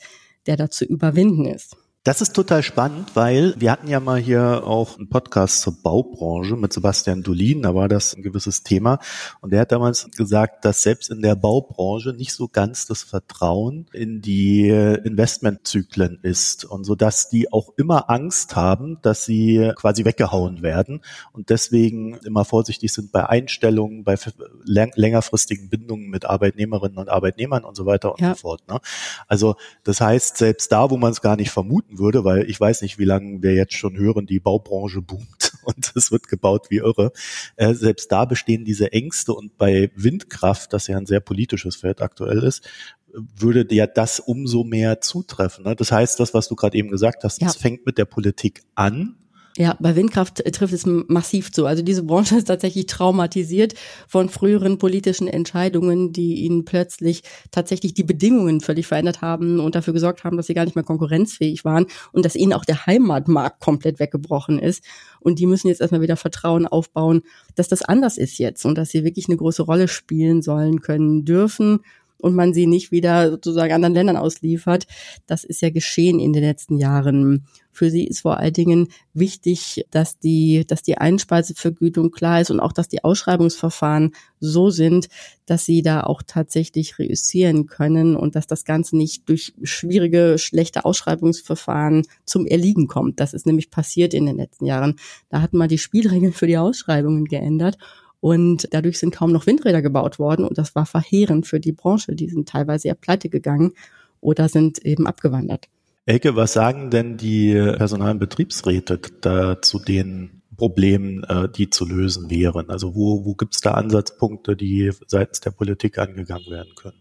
der 0.46 0.57
da 0.57 0.70
zu 0.70 0.85
überwinden 0.85 1.44
ist. 1.44 1.76
Das 2.05 2.23
ist 2.23 2.33
total 2.33 2.63
spannend, 2.63 3.17
weil 3.17 3.55
wir 3.59 3.73
hatten 3.73 3.89
ja 3.89 3.99
mal 3.99 4.19
hier 4.19 4.63
auch 4.65 4.97
einen 4.97 5.09
Podcast 5.09 5.61
zur 5.61 5.83
Baubranche 5.83 6.57
mit 6.57 6.73
Sebastian 6.73 7.23
Dolin, 7.23 7.63
da 7.63 7.75
war 7.75 7.89
das 7.89 8.15
ein 8.15 8.23
gewisses 8.23 8.63
Thema. 8.63 9.01
Und 9.41 9.53
der 9.53 9.61
hat 9.61 9.73
damals 9.73 10.09
gesagt, 10.17 10.65
dass 10.65 10.83
selbst 10.83 11.11
in 11.11 11.23
der 11.23 11.35
Baubranche 11.35 12.15
nicht 12.15 12.33
so 12.33 12.49
ganz 12.49 12.87
das 12.87 13.03
Vertrauen 13.03 13.87
in 13.93 14.23
die 14.23 14.69
Investmentzyklen 14.69 16.21
ist 16.23 16.65
und 16.65 16.85
so 16.85 16.95
dass 16.95 17.29
die 17.29 17.53
auch 17.53 17.75
immer 17.77 18.09
Angst 18.09 18.55
haben, 18.55 18.99
dass 19.03 19.25
sie 19.25 19.73
quasi 19.75 20.05
weggehauen 20.05 20.63
werden 20.63 21.03
und 21.33 21.51
deswegen 21.51 22.15
immer 22.19 22.45
vorsichtig 22.45 22.93
sind 22.93 23.11
bei 23.11 23.29
Einstellungen, 23.29 24.05
bei 24.05 24.17
längerfristigen 24.65 25.69
Bindungen 25.69 26.09
mit 26.09 26.25
Arbeitnehmerinnen 26.25 26.97
und 26.97 27.09
Arbeitnehmern 27.09 27.65
und 27.65 27.77
so 27.77 27.87
weiter 27.87 28.13
und 28.13 28.21
ja. 28.21 28.31
so 28.31 28.43
fort. 28.43 28.67
Ne? 28.69 28.81
Also 29.27 29.57
das 29.83 30.01
heißt, 30.01 30.39
selbst 30.39 30.71
da, 30.71 30.91
wo 30.91 30.97
man 30.97 31.11
es 31.11 31.21
gar 31.21 31.37
nicht 31.37 31.51
vermuten 31.88 31.98
würde, 31.98 32.24
weil 32.24 32.48
ich 32.48 32.61
weiß 32.61 32.83
nicht, 32.83 32.98
wie 32.98 33.05
lange 33.05 33.42
wir 33.42 33.55
jetzt 33.55 33.74
schon 33.74 33.96
hören, 33.96 34.27
die 34.27 34.40
Baubranche 34.40 35.03
boomt 35.03 35.53
und 35.62 35.92
es 35.94 36.11
wird 36.12 36.29
gebaut 36.29 36.70
wie 36.70 36.79
irre. 36.79 37.12
Äh, 37.57 37.74
selbst 37.74 38.12
da 38.12 38.24
bestehen 38.24 38.64
diese 38.64 38.92
Ängste 38.92 39.33
und 39.33 39.57
bei 39.57 39.90
Windkraft, 39.94 40.72
das 40.72 40.87
ja 40.87 40.96
ein 40.96 41.07
sehr 41.07 41.20
politisches 41.20 41.77
Feld 41.77 42.03
aktuell 42.03 42.42
ist, 42.42 42.68
würde 43.12 43.66
ja 43.74 43.87
das 43.87 44.20
umso 44.20 44.64
mehr 44.64 45.01
zutreffen. 45.01 45.64
Ne? 45.64 45.74
Das 45.74 45.90
heißt, 45.90 46.20
das, 46.20 46.35
was 46.35 46.48
du 46.48 46.57
gerade 46.57 46.77
eben 46.77 46.90
gesagt 46.90 47.24
hast, 47.24 47.40
ja. 47.40 47.48
es 47.48 47.57
fängt 47.57 47.87
mit 47.87 47.96
der 47.96 48.05
Politik 48.05 48.62
an 48.74 49.16
ja, 49.59 49.77
bei 49.81 49.97
Windkraft 49.97 50.38
äh, 50.40 50.53
trifft 50.53 50.73
es 50.73 50.87
massiv 50.87 51.51
zu. 51.51 51.66
Also 51.66 51.83
diese 51.83 52.05
Branche 52.05 52.37
ist 52.38 52.47
tatsächlich 52.47 52.87
traumatisiert 52.87 53.75
von 54.07 54.29
früheren 54.29 54.79
politischen 54.79 55.27
Entscheidungen, 55.27 56.12
die 56.12 56.44
ihnen 56.44 56.64
plötzlich 56.64 57.23
tatsächlich 57.51 57.92
die 57.92 58.05
Bedingungen 58.05 58.61
völlig 58.61 58.87
verändert 58.87 59.21
haben 59.21 59.59
und 59.59 59.75
dafür 59.75 59.92
gesorgt 59.92 60.23
haben, 60.23 60.37
dass 60.37 60.47
sie 60.47 60.55
gar 60.55 60.64
nicht 60.64 60.77
mehr 60.77 60.85
konkurrenzfähig 60.85 61.64
waren 61.64 61.87
und 62.12 62.25
dass 62.25 62.37
ihnen 62.37 62.53
auch 62.53 62.64
der 62.64 62.87
Heimatmarkt 62.87 63.61
komplett 63.61 63.99
weggebrochen 63.99 64.61
ist. 64.61 64.85
Und 65.18 65.40
die 65.40 65.47
müssen 65.47 65.66
jetzt 65.66 65.81
erstmal 65.81 66.03
wieder 66.03 66.16
Vertrauen 66.16 66.64
aufbauen, 66.64 67.23
dass 67.57 67.66
das 67.66 67.83
anders 67.83 68.16
ist 68.16 68.38
jetzt 68.38 68.64
und 68.64 68.79
dass 68.79 68.90
sie 68.90 69.03
wirklich 69.03 69.27
eine 69.27 69.37
große 69.37 69.62
Rolle 69.62 69.88
spielen 69.88 70.40
sollen 70.40 70.81
können 70.81 71.25
dürfen 71.25 71.81
und 72.18 72.35
man 72.35 72.52
sie 72.52 72.66
nicht 72.66 72.90
wieder 72.90 73.31
sozusagen 73.31 73.72
anderen 73.72 73.94
Ländern 73.94 74.16
ausliefert. 74.16 74.87
Das 75.26 75.44
ist 75.44 75.62
ja 75.62 75.70
geschehen 75.70 76.20
in 76.20 76.33
den 76.33 76.42
letzten 76.42 76.76
Jahren. 76.78 77.46
Für 77.70 77.90
sie 77.90 78.09
ist 78.09 78.22
vor 78.22 78.38
allen 78.38 78.52
Dingen 78.52 78.88
wichtig, 79.14 79.87
dass 79.92 80.18
die, 80.18 80.64
dass 80.66 80.83
die 80.83 80.98
Einspeisevergütung 80.98 82.11
klar 82.11 82.40
ist 82.40 82.50
und 82.50 82.59
auch, 82.59 82.72
dass 82.72 82.88
die 82.88 83.04
Ausschreibungsverfahren 83.04 84.14
so 84.40 84.70
sind, 84.70 85.09
dass 85.46 85.64
sie 85.64 85.83
da 85.83 86.02
auch 86.02 86.22
tatsächlich 86.26 86.98
reüssieren 86.98 87.66
können 87.66 88.16
und 88.16 88.35
dass 88.35 88.48
das 88.48 88.64
Ganze 88.64 88.96
nicht 88.96 89.28
durch 89.28 89.54
schwierige, 89.62 90.38
schlechte 90.38 90.85
Ausschreibungsverfahren 90.85 92.04
zum 92.24 92.46
Erliegen 92.46 92.88
kommt. 92.88 93.20
Das 93.20 93.33
ist 93.33 93.46
nämlich 93.46 93.70
passiert 93.70 94.12
in 94.12 94.26
den 94.26 94.38
letzten 94.38 94.66
Jahren. 94.66 94.96
Da 95.28 95.40
hat 95.40 95.52
man 95.52 95.68
die 95.68 95.78
Spielregeln 95.78 96.33
für 96.33 96.48
die 96.48 96.59
Ausschreibungen 96.59 97.26
geändert 97.26 97.78
und 98.20 98.68
dadurch 98.72 98.98
sind 98.98 99.14
kaum 99.14 99.33
noch 99.33 99.46
Windräder 99.46 99.83
gebaut 99.83 100.18
worden. 100.18 100.44
Und 100.44 100.59
das 100.59 100.74
war 100.74 100.87
verheerend 100.87 101.46
für 101.46 101.61
die 101.61 101.72
Branche. 101.72 102.14
Die 102.14 102.28
sind 102.28 102.48
teilweise 102.48 102.88
ja 102.88 102.94
pleite 102.94 103.28
gegangen 103.28 103.72
oder 104.20 104.48
sind 104.48 104.85
eben 104.85 105.07
abgewandert. 105.07 105.68
Elke, 106.07 106.37
was 106.37 106.54
sagen 106.54 106.90
denn 106.90 107.16
die 107.16 107.52
Personal- 107.52 108.12
und 108.12 108.18
Betriebsräte 108.18 108.98
da 109.20 109.61
zu 109.61 109.78
den 109.78 110.42
Problemen, 110.57 111.22
äh, 111.24 111.48
die 111.48 111.70
zu 111.70 111.87
lösen 111.87 112.31
wären? 112.31 112.70
Also 112.70 112.94
wo, 112.94 113.24
wo 113.24 113.35
gibt 113.35 113.54
es 113.54 113.61
da 113.61 113.72
Ansatzpunkte, 113.72 114.57
die 114.57 114.90
seitens 115.07 115.40
der 115.40 115.50
Politik 115.50 115.98
angegangen 115.98 116.50
werden 116.50 116.74
können? 116.74 116.96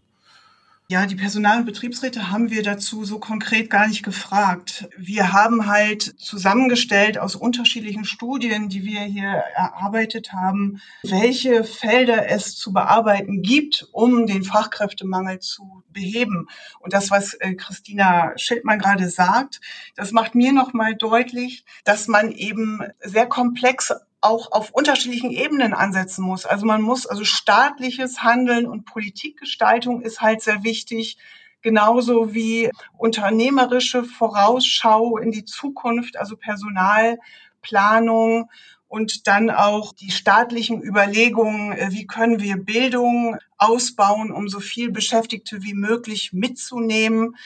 Ja, 0.90 1.04
die 1.04 1.16
Personal- 1.16 1.58
und 1.58 1.66
Betriebsräte 1.66 2.30
haben 2.30 2.48
wir 2.48 2.62
dazu 2.62 3.04
so 3.04 3.18
konkret 3.18 3.68
gar 3.68 3.88
nicht 3.88 4.02
gefragt. 4.02 4.88
Wir 4.96 5.34
haben 5.34 5.66
halt 5.66 6.18
zusammengestellt 6.18 7.18
aus 7.18 7.36
unterschiedlichen 7.36 8.06
Studien, 8.06 8.70
die 8.70 8.84
wir 8.84 9.00
hier 9.00 9.28
erarbeitet 9.28 10.32
haben, 10.32 10.80
welche 11.02 11.62
Felder 11.62 12.30
es 12.30 12.56
zu 12.56 12.72
bearbeiten 12.72 13.42
gibt, 13.42 13.86
um 13.92 14.26
den 14.26 14.44
Fachkräftemangel 14.44 15.40
zu 15.40 15.84
beheben. 15.90 16.48
Und 16.80 16.94
das, 16.94 17.10
was 17.10 17.34
äh, 17.34 17.52
Christina 17.52 18.32
Schildmann 18.38 18.78
gerade 18.78 19.10
sagt, 19.10 19.60
das 19.94 20.12
macht 20.12 20.34
mir 20.34 20.54
nochmal 20.54 20.94
deutlich, 20.94 21.66
dass 21.84 22.08
man 22.08 22.32
eben 22.32 22.80
sehr 23.00 23.26
komplex 23.26 23.92
auch 24.20 24.52
auf 24.52 24.70
unterschiedlichen 24.70 25.30
Ebenen 25.30 25.74
ansetzen 25.74 26.24
muss. 26.24 26.44
Also 26.44 26.66
man 26.66 26.82
muss, 26.82 27.06
also 27.06 27.24
staatliches 27.24 28.22
Handeln 28.22 28.66
und 28.66 28.84
Politikgestaltung 28.84 30.02
ist 30.02 30.20
halt 30.20 30.42
sehr 30.42 30.64
wichtig, 30.64 31.18
genauso 31.62 32.34
wie 32.34 32.70
unternehmerische 32.96 34.02
Vorausschau 34.04 35.18
in 35.18 35.30
die 35.30 35.44
Zukunft, 35.44 36.16
also 36.16 36.36
Personalplanung 36.36 38.48
und 38.88 39.26
dann 39.26 39.50
auch 39.50 39.92
die 39.92 40.10
staatlichen 40.10 40.82
Überlegungen, 40.82 41.72
äh, 41.72 41.88
wie 41.90 42.06
können 42.06 42.40
wir 42.40 42.56
Bildung 42.56 43.36
ausbauen, 43.58 44.32
um 44.32 44.48
so 44.48 44.60
viel 44.60 44.90
Beschäftigte 44.90 45.62
wie 45.62 45.74
möglich 45.74 46.32
mitzunehmen 46.32 47.36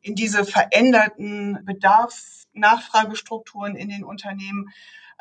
in 0.00 0.14
diese 0.14 0.44
veränderten 0.44 1.58
Bedarfsnachfragestrukturen 1.64 3.74
in 3.74 3.88
den 3.88 4.04
Unternehmen. 4.04 4.70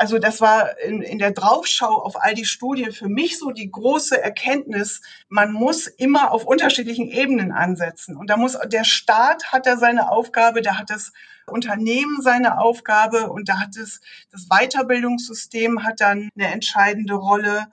Also 0.01 0.17
das 0.17 0.41
war 0.41 0.79
in, 0.79 1.03
in 1.03 1.19
der 1.19 1.29
Draufschau 1.29 2.01
auf 2.01 2.19
all 2.19 2.33
die 2.33 2.45
Studien 2.45 2.91
für 2.91 3.07
mich 3.07 3.37
so 3.37 3.51
die 3.51 3.69
große 3.69 4.19
Erkenntnis, 4.19 5.03
man 5.29 5.51
muss 5.51 5.85
immer 5.85 6.31
auf 6.31 6.43
unterschiedlichen 6.43 7.07
Ebenen 7.07 7.51
ansetzen. 7.51 8.17
Und 8.17 8.31
da 8.31 8.35
muss 8.35 8.57
der 8.65 8.83
Staat 8.83 9.51
hat 9.51 9.67
da 9.67 9.77
seine 9.77 10.09
Aufgabe, 10.09 10.63
da 10.63 10.79
hat 10.79 10.89
das 10.89 11.13
Unternehmen 11.45 12.19
seine 12.23 12.57
Aufgabe 12.57 13.29
und 13.29 13.47
da 13.47 13.59
hat 13.59 13.77
es 13.77 14.01
das 14.31 14.47
Weiterbildungssystem 14.47 15.83
hat 15.83 16.01
dann 16.01 16.31
eine 16.35 16.51
entscheidende 16.51 17.13
Rolle. 17.13 17.67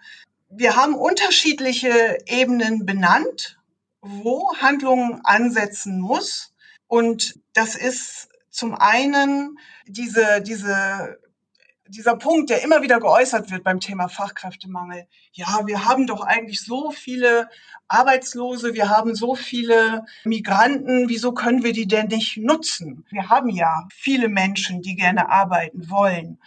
Wir 0.51 0.77
haben 0.77 0.97
unterschiedliche 0.97 2.19
Ebenen 2.27 2.85
benannt, 2.85 3.59
wo 4.03 4.55
Handlungen 4.61 5.23
ansetzen 5.25 5.99
muss. 5.99 6.53
Und 6.89 7.41
das 7.55 7.75
ist 7.75 8.29
zum 8.51 8.75
einen 8.75 9.59
diese, 9.87 10.43
diese 10.43 11.17
dieser 11.89 12.17
Punkt, 12.17 12.51
der 12.51 12.63
immer 12.63 12.83
wieder 12.83 13.01
geäußert 13.01 13.51
wird 13.51 13.65
beim 13.65 13.81
Thema 13.81 14.09
Fachkräftemangel. 14.09 15.07
Ja, 15.33 15.61
wir 15.67 15.85
haben 15.85 16.07
doch 16.07 16.23
eigentlich 16.23 16.61
so 16.61 16.91
viele 16.91 17.49
Arbeitslose, 17.89 18.75
wir 18.75 18.89
haben 18.89 19.15
so 19.15 19.35
viele 19.35 20.05
Migranten, 20.25 21.09
wieso 21.09 21.33
können 21.33 21.65
wir 21.65 21.73
die 21.73 21.89
denn 21.89 22.09
nicht 22.09 22.37
nutzen? 22.37 23.07
Wir 23.11 23.29
haben 23.29 23.49
ja 23.49 23.87
viele 23.91 24.29
Menschen, 24.29 24.83
die 24.83 24.97
gerne 24.97 25.31
arbeiten 25.31 25.91
wollen. 25.91 26.39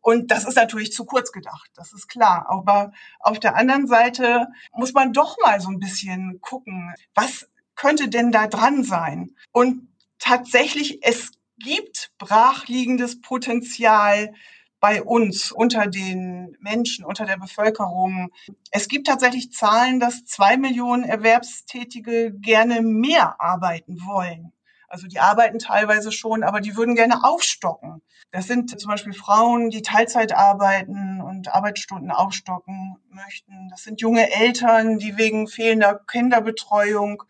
Und 0.00 0.30
das 0.30 0.44
ist 0.44 0.56
natürlich 0.56 0.92
zu 0.92 1.06
kurz 1.06 1.32
gedacht, 1.32 1.70
das 1.76 1.94
ist 1.94 2.08
klar. 2.08 2.46
Aber 2.50 2.92
auf 3.20 3.40
der 3.40 3.56
anderen 3.56 3.86
Seite 3.86 4.48
muss 4.74 4.92
man 4.92 5.14
doch 5.14 5.38
mal 5.42 5.60
so 5.60 5.70
ein 5.70 5.78
bisschen 5.78 6.40
gucken, 6.42 6.94
was 7.14 7.48
könnte 7.74 8.08
denn 8.08 8.30
da 8.30 8.46
dran 8.46 8.84
sein? 8.84 9.34
Und 9.50 9.88
tatsächlich, 10.18 10.98
es 11.02 11.30
gibt 11.58 12.10
brachliegendes 12.18 13.22
Potenzial 13.22 14.34
bei 14.84 15.02
uns 15.02 15.50
unter 15.50 15.86
den 15.86 16.58
Menschen, 16.60 17.06
unter 17.06 17.24
der 17.24 17.38
Bevölkerung. 17.38 18.28
Es 18.70 18.86
gibt 18.86 19.06
tatsächlich 19.06 19.50
Zahlen, 19.50 19.98
dass 19.98 20.26
zwei 20.26 20.58
Millionen 20.58 21.04
Erwerbstätige 21.04 22.34
gerne 22.34 22.82
mehr 22.82 23.40
arbeiten 23.40 24.04
wollen. 24.04 24.52
Also 24.86 25.06
die 25.06 25.20
arbeiten 25.20 25.58
teilweise 25.58 26.12
schon, 26.12 26.42
aber 26.42 26.60
die 26.60 26.76
würden 26.76 26.96
gerne 26.96 27.24
aufstocken. 27.24 28.02
Das 28.30 28.46
sind 28.46 28.78
zum 28.78 28.90
Beispiel 28.90 29.14
Frauen, 29.14 29.70
die 29.70 29.80
Teilzeit 29.80 30.34
arbeiten 30.34 31.22
und 31.22 31.48
Arbeitsstunden 31.48 32.10
aufstocken 32.10 32.98
möchten. 33.08 33.70
Das 33.70 33.84
sind 33.84 34.02
junge 34.02 34.30
Eltern, 34.34 34.98
die 34.98 35.16
wegen 35.16 35.48
fehlender 35.48 35.98
Kinderbetreuung 36.06 37.22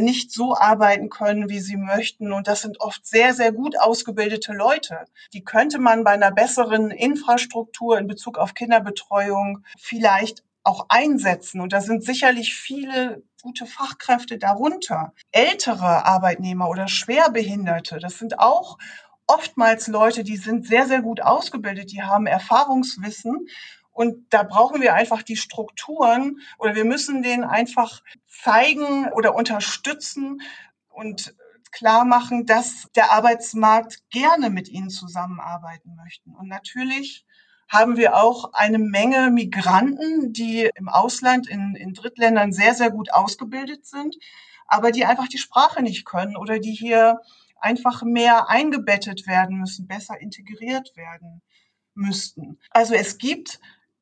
nicht 0.00 0.32
so 0.32 0.56
arbeiten 0.56 1.08
können, 1.08 1.48
wie 1.48 1.60
sie 1.60 1.76
möchten. 1.76 2.32
Und 2.32 2.48
das 2.48 2.62
sind 2.62 2.80
oft 2.80 3.06
sehr, 3.06 3.34
sehr 3.34 3.52
gut 3.52 3.78
ausgebildete 3.78 4.52
Leute. 4.52 5.04
Die 5.32 5.44
könnte 5.44 5.78
man 5.78 6.04
bei 6.04 6.12
einer 6.12 6.32
besseren 6.32 6.90
Infrastruktur 6.90 7.98
in 7.98 8.06
Bezug 8.06 8.38
auf 8.38 8.54
Kinderbetreuung 8.54 9.64
vielleicht 9.78 10.42
auch 10.64 10.86
einsetzen. 10.88 11.60
Und 11.60 11.72
da 11.72 11.80
sind 11.80 12.04
sicherlich 12.04 12.54
viele 12.54 13.22
gute 13.42 13.66
Fachkräfte 13.66 14.38
darunter. 14.38 15.12
Ältere 15.30 16.04
Arbeitnehmer 16.04 16.68
oder 16.68 16.88
Schwerbehinderte, 16.88 17.98
das 18.00 18.18
sind 18.18 18.40
auch 18.40 18.76
oftmals 19.28 19.86
Leute, 19.86 20.24
die 20.24 20.36
sind 20.36 20.66
sehr, 20.66 20.86
sehr 20.86 21.02
gut 21.02 21.20
ausgebildet, 21.20 21.92
die 21.92 22.02
haben 22.02 22.26
Erfahrungswissen. 22.26 23.48
Und 23.92 24.26
da 24.30 24.42
brauchen 24.42 24.82
wir 24.82 24.94
einfach 24.94 25.22
die 25.22 25.36
Strukturen 25.36 26.40
oder 26.58 26.74
wir 26.74 26.84
müssen 26.84 27.22
denen 27.22 27.44
einfach 27.44 28.02
zeigen 28.42 29.08
oder 29.12 29.34
unterstützen 29.34 30.40
und 30.88 31.34
klar 31.72 32.04
machen, 32.04 32.46
dass 32.46 32.86
der 32.96 33.12
Arbeitsmarkt 33.12 34.08
gerne 34.10 34.50
mit 34.50 34.68
ihnen 34.68 34.90
zusammenarbeiten 34.90 35.94
möchten. 35.96 36.34
Und 36.34 36.48
natürlich 36.48 37.26
haben 37.68 37.96
wir 37.96 38.16
auch 38.16 38.52
eine 38.52 38.78
Menge 38.78 39.30
Migranten, 39.30 40.32
die 40.32 40.70
im 40.74 40.88
Ausland, 40.88 41.48
in, 41.48 41.74
in 41.74 41.94
Drittländern 41.94 42.52
sehr, 42.52 42.74
sehr 42.74 42.90
gut 42.90 43.12
ausgebildet 43.12 43.86
sind, 43.86 44.16
aber 44.66 44.92
die 44.92 45.04
einfach 45.04 45.28
die 45.28 45.38
Sprache 45.38 45.82
nicht 45.82 46.04
können 46.04 46.36
oder 46.36 46.58
die 46.58 46.72
hier 46.72 47.20
einfach 47.60 48.02
mehr 48.02 48.48
eingebettet 48.48 49.26
werden 49.26 49.58
müssen, 49.58 49.86
besser 49.86 50.20
integriert 50.20 50.96
werden 50.96 51.42
müssten. 51.94 52.58
Also 52.70 52.94
es 52.94 53.18
gibt, 53.18 53.58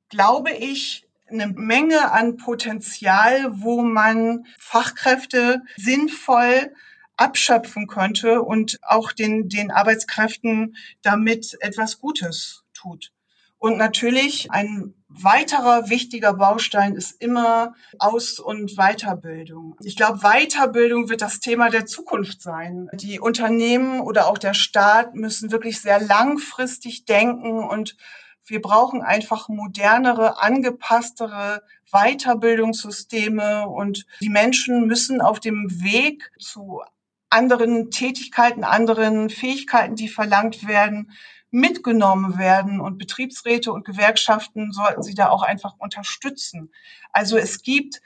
glaube 0.09 0.51
ich, 0.51 1.07
eine 1.35 1.53
Menge 1.53 2.13
an 2.13 2.37
Potenzial, 2.37 3.61
wo 3.61 3.83
man 3.83 4.47
Fachkräfte 4.59 5.63
sinnvoll 5.77 6.73
abschöpfen 7.17 7.87
könnte 7.87 8.43
und 8.43 8.79
auch 8.83 9.13
den, 9.13 9.49
den 9.49 9.71
Arbeitskräften 9.71 10.77
damit 11.03 11.57
etwas 11.61 12.01
Gutes 12.01 12.65
tut. 12.73 13.13
Und 13.59 13.79
natürlich 13.79 14.51
ein 14.51 14.93
weiterer 15.09 15.89
wichtiger 15.89 16.35
Baustein 16.35 16.97
ist 16.97 17.23
immer 17.23 17.75
Aus- 17.99 18.39
und 18.39 18.77
Weiterbildung. 18.77 19.77
Ich 19.83 19.97
glaube, 19.97 20.19
Weiterbildung 20.19 21.09
wird 21.09 21.23
das 21.23 21.41
Thema 21.41 21.71
der 21.71 21.87
Zukunft 21.87 22.43
sein. 22.43 22.91
Die 22.93 23.21
Unternehmen 23.21 24.01
oder 24.01 24.27
auch 24.27 24.39
der 24.39 24.55
Staat 24.55 25.15
müssen 25.15 25.51
wirklich 25.51 25.81
sehr 25.81 26.01
langfristig 26.01 27.07
denken 27.07 27.65
und 27.65 27.97
wir 28.47 28.61
brauchen 28.61 29.03
einfach 29.03 29.49
modernere, 29.49 30.41
angepasstere 30.41 31.63
Weiterbildungssysteme 31.91 33.69
und 33.69 34.07
die 34.21 34.29
Menschen 34.29 34.87
müssen 34.87 35.21
auf 35.21 35.41
dem 35.41 35.83
Weg 35.83 36.31
zu 36.39 36.83
anderen 37.31 37.91
Tätigkeiten, 37.91 38.65
anderen 38.65 39.31
Fähigkeiten, 39.31 39.97
die 39.97 40.09
verlangt 40.09 40.67
werden, 40.67 41.11
mitgenommen 41.51 42.37
werden 42.37 42.81
und 42.81 42.99
Betriebsräte 42.99 43.73
und 43.73 43.85
Gewerkschaften 43.85 44.73
sollten 44.73 45.03
sie 45.03 45.15
da 45.15 45.29
auch 45.29 45.43
einfach 45.43 45.75
unterstützen. 45.79 46.73
Also 47.13 47.37
es 47.37 47.63
gibt, 47.63 48.03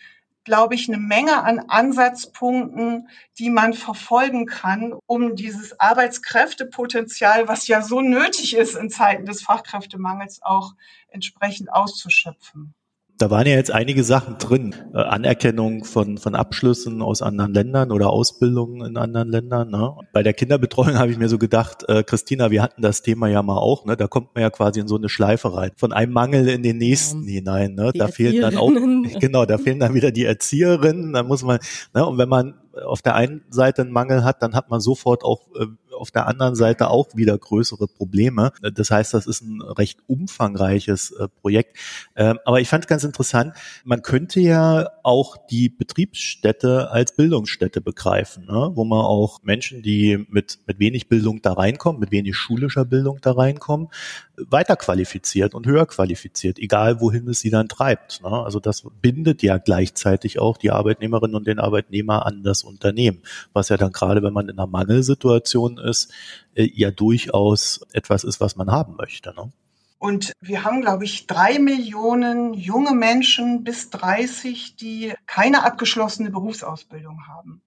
glaube 0.49 0.75
ich, 0.75 0.89
eine 0.89 0.97
Menge 0.97 1.45
an 1.45 1.59
Ansatzpunkten, 1.69 3.11
die 3.39 3.51
man 3.51 3.75
verfolgen 3.75 4.47
kann, 4.47 4.95
um 5.05 5.37
dieses 5.37 5.79
Arbeitskräftepotenzial, 5.79 7.49
was 7.49 7.69
ja 7.69 7.83
so 7.83 8.01
nötig 8.01 8.57
ist 8.57 8.75
in 8.75 8.89
Zeiten 8.89 9.27
des 9.27 9.43
Fachkräftemangels, 9.43 10.41
auch 10.41 10.73
entsprechend 11.09 11.71
auszuschöpfen. 11.71 12.75
Da 13.19 13.31
waren 13.31 13.49
ja 13.49 13.55
jetzt 13.55 13.73
einige 13.73 14.05
Sachen 14.05 14.39
drin. 14.39 14.77
Äh, 14.95 14.99
Anerkennung 14.99 15.85
von, 15.85 16.19
von 16.19 16.37
Abschlüssen 16.37 17.03
aus 17.03 17.21
anderen 17.21 17.53
Ländern 17.53 17.91
oder 17.91 18.11
Ausbildungen 18.11 18.87
in 18.87 18.97
anderen 18.97 19.29
Ländern. 19.29 19.71
Ne? 19.71 19.93
Bei 20.13 20.23
der 20.23 20.35
Kinderbetreuung 20.35 20.97
habe 20.97 21.11
ich 21.11 21.19
mir 21.19 21.29
so 21.29 21.37
gedacht, 21.37 21.85
äh, 21.89 22.05
Christina, 22.05 22.53
wir 22.53 22.63
hatten 22.63 22.81
das 22.81 23.03
Thema 23.03 23.27
ja 23.27 23.43
mal 23.43 23.59
auch. 23.59 23.85
Ne? 23.85 23.97
Da 23.97 24.07
kommt 24.07 24.37
man 24.37 24.43
ja 24.43 24.51
quasi 24.51 24.79
in 24.79 24.87
so 24.87 24.97
eine 24.97 25.09
Schleife 25.09 25.53
rein. 25.53 25.73
Von 25.77 25.93
einem 25.93 26.13
Mangel 26.13 26.49
in 26.49 26.63
den 26.63 26.79
nächsten 26.79 27.25
ja. 27.25 27.35
hinein. 27.35 27.75
Ne? 27.75 27.91
Da 27.93 28.07
fehlen 28.07 28.41
dann 28.41 28.57
auch, 28.57 28.71
genau, 29.21 29.47
da 29.47 29.59
fehlen 29.59 29.81
dann 29.81 29.95
wieder 29.95 30.13
die 30.13 30.25
Erzieherinnen. 30.25 31.13
Da 31.13 31.25
muss 31.25 31.43
man, 31.43 31.59
ne? 31.95 32.07
und 32.07 32.19
wenn 32.19 32.29
man 32.29 32.55
auf 32.87 33.03
der 33.03 33.17
einen 33.17 33.43
Seite 33.51 33.83
einen 33.83 33.91
Mangel 33.91 34.23
hat, 34.23 34.43
dann 34.43 34.55
hat 34.55 34.71
man 34.71 34.81
sofort 34.81 35.25
auch 35.25 35.49
äh, 35.57 35.67
auf 35.99 36.11
der 36.11 36.27
anderen 36.27 36.55
Seite 36.55 36.89
auch 36.89 37.09
wieder 37.15 37.37
größere 37.37 37.89
Probleme. 37.89 38.53
Das 38.75 38.91
heißt, 38.91 39.15
das 39.15 39.27
ist 39.27 39.43
ein 39.43 39.61
recht 39.63 40.01
umfangreiches 40.07 41.11
äh, 41.13 41.29
Projekt. 41.29 41.77
Ähm, 42.17 42.39
aber 42.45 42.61
ich 42.61 42.69
fand 42.69 42.85
es 42.85 42.89
ganz 42.89 43.05
interessant, 43.05 43.55
man 43.85 44.03
könnte 44.03 44.41
ja 44.41 44.89
auch 45.03 45.37
die 45.51 45.69
Betriebsstätte 45.69 46.91
als 46.91 47.15
Bildungsstätte 47.15 47.81
begreifen, 47.81 48.47
ne? 48.47 48.71
wo 48.75 48.85
man 48.85 49.01
auch 49.01 49.43
Menschen, 49.43 49.83
die 49.83 50.27
mit, 50.29 50.59
mit 50.67 50.79
wenig 50.79 51.09
Bildung 51.09 51.43
da 51.43 51.53
reinkommen, 51.53 52.01
mit 52.01 52.11
wenig 52.11 52.37
schulischer 52.37 52.85
Bildung 52.85 53.19
da 53.21 53.33
reinkommen, 53.33 53.89
weiter 54.37 54.77
qualifiziert 54.77 55.55
und 55.55 55.67
höher 55.67 55.87
qualifiziert, 55.87 56.59
egal 56.59 57.01
wohin 57.01 57.29
es 57.29 57.41
sie 57.41 57.51
dann 57.51 57.69
treibt. 57.69 58.23
Ne? 58.23 58.31
Also 58.31 58.61
das 58.61 58.85
bindet 59.01 59.43
ja 59.43 59.59
gleichzeitig 59.59 60.39
auch 60.39 60.57
die 60.57 60.71
Arbeitnehmerinnen 60.71 61.35
und 61.35 61.47
den 61.47 61.59
Arbeitnehmer 61.59 62.27
an 62.27 62.43
das 62.43 62.63
Unternehmen, 62.63 63.23
was 63.53 63.69
ja 63.69 63.77
dann 63.77 63.93
gerade, 63.93 64.23
wenn 64.23 64.33
man 64.33 64.49
in 64.49 64.59
einer 64.59 64.67
Mangelsituation 64.67 65.79
ist, 65.89 66.13
äh, 66.55 66.69
ja 66.73 66.91
durchaus 66.91 67.81
etwas 67.93 68.25
ist, 68.25 68.41
was 68.41 68.57
man 68.57 68.71
haben 68.71 68.97
möchte. 68.97 69.35
Ne? 69.35 69.53
Und 69.99 70.33
wir 70.41 70.63
haben, 70.63 70.81
glaube 70.81 71.05
ich, 71.05 71.27
drei 71.27 71.59
Millionen 71.59 72.55
junge 72.55 72.93
Menschen 72.93 73.65
bis 73.65 73.91
30, 73.91 74.77
die 74.77 75.13
keine 75.27 75.65
abgeschlossene 75.65 76.31
Berufsausbildung 76.31 77.27
haben. 77.27 77.63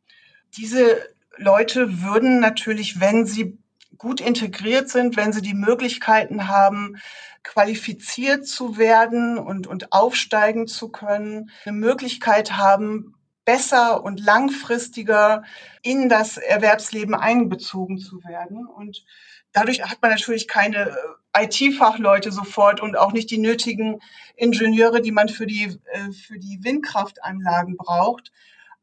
Diese 0.55 0.97
Leute 1.37 2.01
würden 2.01 2.39
natürlich, 2.39 2.99
wenn 2.99 3.25
sie 3.25 3.57
gut 3.97 4.21
integriert 4.21 4.89
sind, 4.89 5.17
wenn 5.17 5.33
sie 5.33 5.41
die 5.41 5.53
Möglichkeiten 5.53 6.47
haben, 6.47 6.95
qualifiziert 7.43 8.47
zu 8.47 8.77
werden 8.77 9.37
und, 9.37 9.67
und 9.67 9.91
aufsteigen 9.91 10.67
zu 10.67 10.89
können, 10.89 11.51
eine 11.65 11.77
Möglichkeit 11.77 12.53
haben, 12.53 13.15
besser 13.45 14.03
und 14.03 14.19
langfristiger 14.19 15.43
in 15.81 16.09
das 16.09 16.37
Erwerbsleben 16.37 17.15
einbezogen 17.15 17.97
zu 17.97 18.23
werden. 18.23 18.67
Und 18.67 19.03
dadurch 19.51 19.83
hat 19.83 20.01
man 20.01 20.11
natürlich 20.11 20.47
keine 20.47 20.95
äh, 21.33 21.45
IT-Fachleute 21.45 22.31
sofort 22.31 22.81
und 22.81 22.97
auch 22.97 23.13
nicht 23.13 23.31
die 23.31 23.39
nötigen 23.39 23.99
Ingenieure, 24.35 25.01
die 25.01 25.11
man 25.11 25.29
für 25.29 25.47
die, 25.47 25.79
äh, 25.91 26.11
für 26.11 26.37
die 26.37 26.59
Windkraftanlagen 26.63 27.77
braucht. 27.77 28.31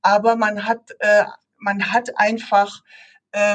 Aber 0.02 0.36
man 0.36 0.66
hat, 0.66 0.92
äh, 1.00 1.24
man 1.56 1.92
hat 1.92 2.18
einfach 2.18 2.82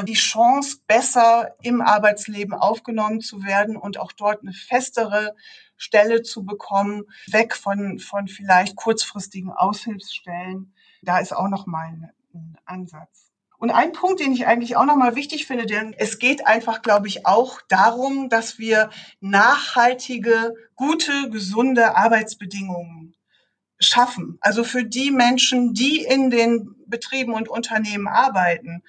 die 0.06 0.14
Chance, 0.14 0.78
besser 0.86 1.56
im 1.60 1.82
Arbeitsleben 1.82 2.54
aufgenommen 2.54 3.20
zu 3.20 3.42
werden 3.42 3.76
und 3.76 3.98
auch 3.98 4.12
dort 4.12 4.42
eine 4.42 4.52
festere 4.52 5.34
Stelle 5.76 6.22
zu 6.22 6.44
bekommen, 6.44 7.02
weg 7.26 7.56
von, 7.56 7.98
von 7.98 8.28
vielleicht 8.28 8.76
kurzfristigen 8.76 9.50
Aushilfsstellen 9.50 10.73
da 11.04 11.18
ist 11.18 11.34
auch 11.34 11.48
nochmal 11.48 11.88
ein, 11.88 12.10
ein 12.34 12.58
Ansatz. 12.64 13.30
Und 13.58 13.70
ein 13.70 13.92
Punkt, 13.92 14.20
den 14.20 14.32
ich 14.32 14.46
eigentlich 14.46 14.76
auch 14.76 14.84
nochmal 14.84 15.16
wichtig 15.16 15.46
finde, 15.46 15.64
denn 15.64 15.94
es 15.96 16.18
geht 16.18 16.46
einfach, 16.46 16.82
glaube 16.82 17.08
ich, 17.08 17.24
auch 17.24 17.62
darum, 17.68 18.28
dass 18.28 18.58
wir 18.58 18.90
nachhaltige, 19.20 20.54
gute, 20.74 21.30
gesunde 21.30 21.96
Arbeitsbedingungen 21.96 23.14
schaffen. 23.80 24.38
Also 24.40 24.64
für 24.64 24.84
die 24.84 25.10
Menschen, 25.10 25.72
die 25.72 26.02
in 26.02 26.30
den 26.30 26.74
Betrieben 26.86 27.32
und 27.32 27.48
Unternehmen 27.48 28.08
arbeiten. 28.08 28.82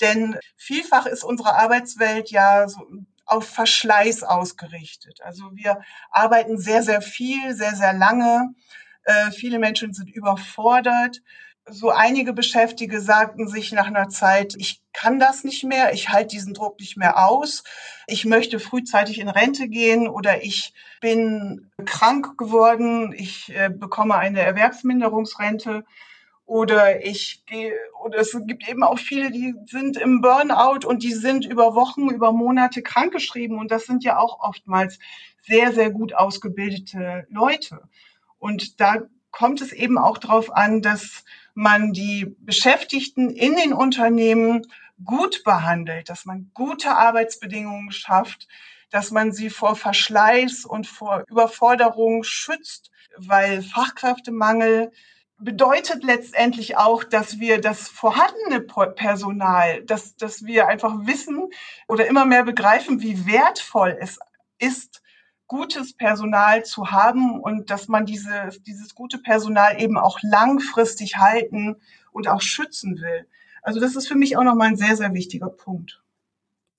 Denn 0.00 0.38
vielfach 0.56 1.06
ist 1.06 1.24
unsere 1.24 1.54
Arbeitswelt 1.54 2.30
ja 2.30 2.66
so 2.68 2.80
auf 3.26 3.46
Verschleiß 3.46 4.22
ausgerichtet. 4.22 5.20
Also 5.22 5.50
wir 5.54 5.80
arbeiten 6.10 6.58
sehr, 6.58 6.82
sehr 6.82 7.00
viel, 7.00 7.54
sehr, 7.54 7.74
sehr 7.74 7.92
lange. 7.92 8.54
Äh, 9.04 9.30
viele 9.30 9.58
Menschen 9.58 9.92
sind 9.92 10.10
überfordert 10.10 11.20
so 11.66 11.90
einige 11.90 12.32
Beschäftigte 12.32 13.00
sagten 13.00 13.48
sich 13.48 13.72
nach 13.72 13.86
einer 13.86 14.08
Zeit, 14.08 14.54
ich 14.58 14.82
kann 14.92 15.18
das 15.18 15.44
nicht 15.44 15.64
mehr, 15.64 15.92
ich 15.94 16.10
halte 16.10 16.34
diesen 16.34 16.54
Druck 16.54 16.78
nicht 16.78 16.96
mehr 16.96 17.26
aus, 17.26 17.64
ich 18.06 18.24
möchte 18.24 18.60
frühzeitig 18.60 19.18
in 19.18 19.28
Rente 19.28 19.68
gehen 19.68 20.08
oder 20.08 20.42
ich 20.42 20.74
bin 21.00 21.70
krank 21.86 22.36
geworden, 22.36 23.14
ich 23.16 23.54
äh, 23.54 23.70
bekomme 23.70 24.16
eine 24.16 24.42
Erwerbsminderungsrente 24.42 25.84
oder 26.46 27.04
ich 27.04 27.44
gehe, 27.46 27.72
oder 28.02 28.18
es 28.18 28.38
gibt 28.46 28.68
eben 28.68 28.82
auch 28.82 28.98
viele, 28.98 29.30
die 29.30 29.54
sind 29.66 29.96
im 29.96 30.20
Burnout 30.20 30.86
und 30.86 31.02
die 31.02 31.14
sind 31.14 31.46
über 31.46 31.74
Wochen, 31.74 32.10
über 32.10 32.32
Monate 32.32 32.82
krankgeschrieben 32.82 33.58
und 33.58 33.70
das 33.70 33.86
sind 33.86 34.04
ja 34.04 34.18
auch 34.18 34.40
oftmals 34.40 34.98
sehr, 35.40 35.72
sehr 35.72 35.90
gut 35.90 36.14
ausgebildete 36.14 37.26
Leute. 37.30 37.80
Und 38.38 38.78
da 38.80 38.98
kommt 39.34 39.60
es 39.60 39.72
eben 39.72 39.98
auch 39.98 40.18
darauf 40.18 40.54
an, 40.54 40.80
dass 40.80 41.24
man 41.54 41.92
die 41.92 42.36
Beschäftigten 42.38 43.30
in 43.30 43.56
den 43.56 43.72
Unternehmen 43.72 44.62
gut 45.04 45.42
behandelt, 45.42 46.08
dass 46.08 46.24
man 46.24 46.52
gute 46.54 46.96
Arbeitsbedingungen 46.96 47.90
schafft, 47.90 48.46
dass 48.90 49.10
man 49.10 49.32
sie 49.32 49.50
vor 49.50 49.74
Verschleiß 49.74 50.64
und 50.64 50.86
vor 50.86 51.24
Überforderung 51.28 52.22
schützt, 52.22 52.92
weil 53.16 53.62
Fachkräftemangel 53.62 54.92
bedeutet 55.36 56.04
letztendlich 56.04 56.76
auch, 56.76 57.02
dass 57.02 57.40
wir 57.40 57.60
das 57.60 57.88
vorhandene 57.88 58.60
Personal, 58.60 59.82
dass, 59.82 60.14
dass 60.14 60.44
wir 60.44 60.68
einfach 60.68 60.94
wissen 61.06 61.50
oder 61.88 62.06
immer 62.06 62.24
mehr 62.24 62.44
begreifen, 62.44 63.02
wie 63.02 63.26
wertvoll 63.26 63.96
es 64.00 64.20
ist, 64.60 65.02
gutes 65.46 65.92
Personal 65.94 66.64
zu 66.64 66.90
haben 66.90 67.40
und 67.40 67.70
dass 67.70 67.88
man 67.88 68.06
diese, 68.06 68.50
dieses 68.66 68.94
gute 68.94 69.18
Personal 69.18 69.80
eben 69.80 69.98
auch 69.98 70.18
langfristig 70.22 71.16
halten 71.16 71.76
und 72.12 72.28
auch 72.28 72.40
schützen 72.40 72.96
will. 73.00 73.26
Also 73.62 73.80
das 73.80 73.96
ist 73.96 74.08
für 74.08 74.14
mich 74.14 74.36
auch 74.36 74.44
nochmal 74.44 74.68
ein 74.68 74.76
sehr, 74.76 74.96
sehr 74.96 75.12
wichtiger 75.14 75.48
Punkt. 75.48 76.03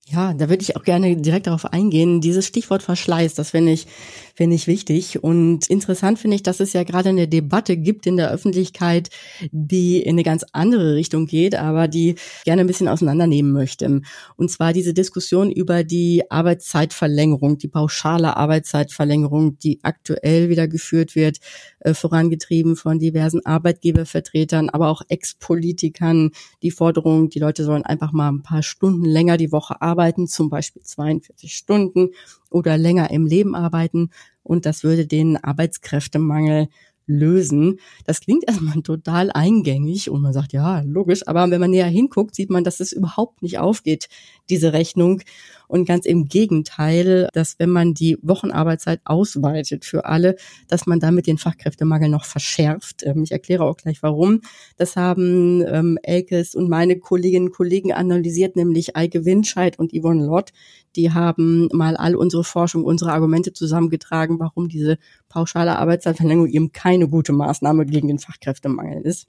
Ja, 0.08 0.34
da 0.34 0.48
würde 0.48 0.62
ich 0.62 0.76
auch 0.76 0.84
gerne 0.84 1.16
direkt 1.16 1.48
darauf 1.48 1.64
eingehen. 1.64 2.20
Dieses 2.20 2.46
Stichwort 2.46 2.80
Verschleiß, 2.84 3.34
das 3.34 3.50
finde 3.50 3.72
ich, 3.72 3.88
finde 4.36 4.54
ich 4.54 4.68
wichtig. 4.68 5.24
Und 5.24 5.66
interessant 5.68 6.20
finde 6.20 6.36
ich, 6.36 6.44
dass 6.44 6.60
es 6.60 6.72
ja 6.74 6.84
gerade 6.84 7.08
eine 7.08 7.26
Debatte 7.26 7.76
gibt 7.76 8.06
in 8.06 8.16
der 8.16 8.30
Öffentlichkeit, 8.30 9.10
die 9.50 10.00
in 10.00 10.10
eine 10.10 10.22
ganz 10.22 10.44
andere 10.52 10.94
Richtung 10.94 11.26
geht, 11.26 11.56
aber 11.56 11.88
die 11.88 12.14
gerne 12.44 12.60
ein 12.60 12.68
bisschen 12.68 12.86
auseinandernehmen 12.86 13.50
möchte. 13.50 14.00
Und 14.36 14.48
zwar 14.48 14.72
diese 14.72 14.94
Diskussion 14.94 15.50
über 15.50 15.82
die 15.82 16.22
Arbeitszeitverlängerung, 16.30 17.58
die 17.58 17.66
pauschale 17.66 18.36
Arbeitszeitverlängerung, 18.36 19.58
die 19.58 19.80
aktuell 19.82 20.48
wieder 20.48 20.68
geführt 20.68 21.16
wird, 21.16 21.38
äh, 21.80 21.94
vorangetrieben 21.94 22.76
von 22.76 23.00
diversen 23.00 23.44
Arbeitgebervertretern, 23.44 24.70
aber 24.70 24.88
auch 24.88 25.02
Ex-Politikern. 25.08 26.30
Die 26.62 26.70
Forderung, 26.70 27.28
die 27.28 27.40
Leute 27.40 27.64
sollen 27.64 27.82
einfach 27.82 28.12
mal 28.12 28.28
ein 28.28 28.44
paar 28.44 28.62
Stunden 28.62 29.04
länger 29.04 29.36
die 29.36 29.50
Woche 29.50 29.82
arbeiten 29.82 29.95
arbeiten, 29.96 30.26
zum 30.28 30.50
Beispiel 30.50 30.82
42 30.82 31.54
Stunden 31.54 32.10
oder 32.50 32.76
länger 32.76 33.10
im 33.10 33.24
Leben 33.26 33.54
arbeiten. 33.54 34.10
Und 34.42 34.66
das 34.66 34.84
würde 34.84 35.06
den 35.06 35.36
Arbeitskräftemangel 35.42 36.68
lösen. 37.06 37.78
Das 38.04 38.20
klingt 38.20 38.44
erstmal 38.46 38.82
total 38.82 39.30
eingängig 39.30 40.10
und 40.10 40.20
man 40.22 40.32
sagt, 40.32 40.52
ja, 40.52 40.80
logisch, 40.80 41.26
aber 41.26 41.48
wenn 41.50 41.60
man 41.60 41.70
näher 41.70 41.86
hinguckt, 41.86 42.34
sieht 42.34 42.50
man, 42.50 42.64
dass 42.64 42.80
es 42.80 42.92
überhaupt 42.92 43.42
nicht 43.42 43.58
aufgeht, 43.58 44.08
diese 44.50 44.72
Rechnung. 44.72 45.22
Und 45.68 45.86
ganz 45.86 46.06
im 46.06 46.28
Gegenteil, 46.28 47.28
dass 47.32 47.58
wenn 47.58 47.70
man 47.70 47.94
die 47.94 48.18
Wochenarbeitszeit 48.22 49.00
ausweitet 49.04 49.84
für 49.84 50.04
alle, 50.04 50.36
dass 50.68 50.86
man 50.86 51.00
damit 51.00 51.26
den 51.26 51.38
Fachkräftemangel 51.38 52.08
noch 52.08 52.24
verschärft. 52.24 53.02
Ähm, 53.04 53.22
ich 53.22 53.32
erkläre 53.32 53.64
auch 53.64 53.76
gleich 53.76 54.02
warum. 54.02 54.40
Das 54.76 54.96
haben 54.96 55.64
ähm, 55.66 55.98
Elkes 56.02 56.54
und 56.54 56.68
meine 56.68 56.98
Kolleginnen 56.98 57.48
und 57.48 57.54
Kollegen 57.54 57.92
analysiert, 57.92 58.56
nämlich 58.56 58.96
Eike 58.96 59.24
Winscheid 59.24 59.78
und 59.78 59.92
Yvonne 59.92 60.24
Lott. 60.24 60.52
Die 60.96 61.12
haben 61.12 61.68
mal 61.72 61.96
all 61.96 62.16
unsere 62.16 62.44
Forschung, 62.44 62.84
unsere 62.84 63.12
Argumente 63.12 63.52
zusammengetragen, 63.52 64.38
warum 64.40 64.68
diese 64.68 64.98
pauschale 65.28 65.78
Arbeitszeitverlängerung 65.78 66.50
eben 66.50 66.72
keine 66.72 67.08
gute 67.08 67.32
Maßnahme 67.32 67.86
gegen 67.86 68.08
den 68.08 68.18
Fachkräftemangel 68.18 69.02
ist. 69.02 69.26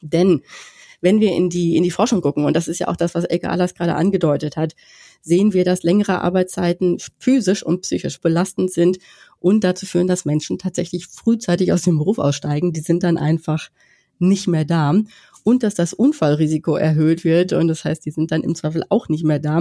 Denn 0.00 0.42
wenn 1.00 1.20
wir 1.20 1.32
in 1.32 1.50
die, 1.50 1.76
in 1.76 1.82
die 1.82 1.90
Forschung 1.90 2.20
gucken, 2.20 2.44
und 2.44 2.54
das 2.54 2.68
ist 2.68 2.78
ja 2.78 2.88
auch 2.88 2.96
das, 2.96 3.14
was 3.14 3.24
Elke 3.24 3.50
Ahlers 3.50 3.74
gerade 3.74 3.96
angedeutet 3.96 4.56
hat, 4.56 4.74
sehen 5.22 5.52
wir, 5.52 5.64
dass 5.64 5.82
längere 5.82 6.20
Arbeitszeiten 6.20 6.98
physisch 7.18 7.62
und 7.62 7.82
psychisch 7.82 8.20
belastend 8.20 8.70
sind 8.70 8.98
und 9.38 9.64
dazu 9.64 9.86
führen, 9.86 10.08
dass 10.08 10.24
Menschen 10.24 10.58
tatsächlich 10.58 11.06
frühzeitig 11.06 11.72
aus 11.72 11.82
dem 11.82 11.98
Beruf 11.98 12.18
aussteigen. 12.18 12.72
Die 12.72 12.80
sind 12.80 13.02
dann 13.02 13.16
einfach 13.16 13.70
nicht 14.18 14.46
mehr 14.46 14.64
da 14.64 14.94
und 15.44 15.62
dass 15.62 15.74
das 15.74 15.92
Unfallrisiko 15.92 16.76
erhöht 16.76 17.24
wird 17.24 17.52
und 17.52 17.68
das 17.68 17.84
heißt, 17.84 18.04
die 18.04 18.10
sind 18.10 18.30
dann 18.30 18.42
im 18.42 18.54
Zweifel 18.54 18.84
auch 18.88 19.08
nicht 19.08 19.24
mehr 19.24 19.38
da. 19.38 19.60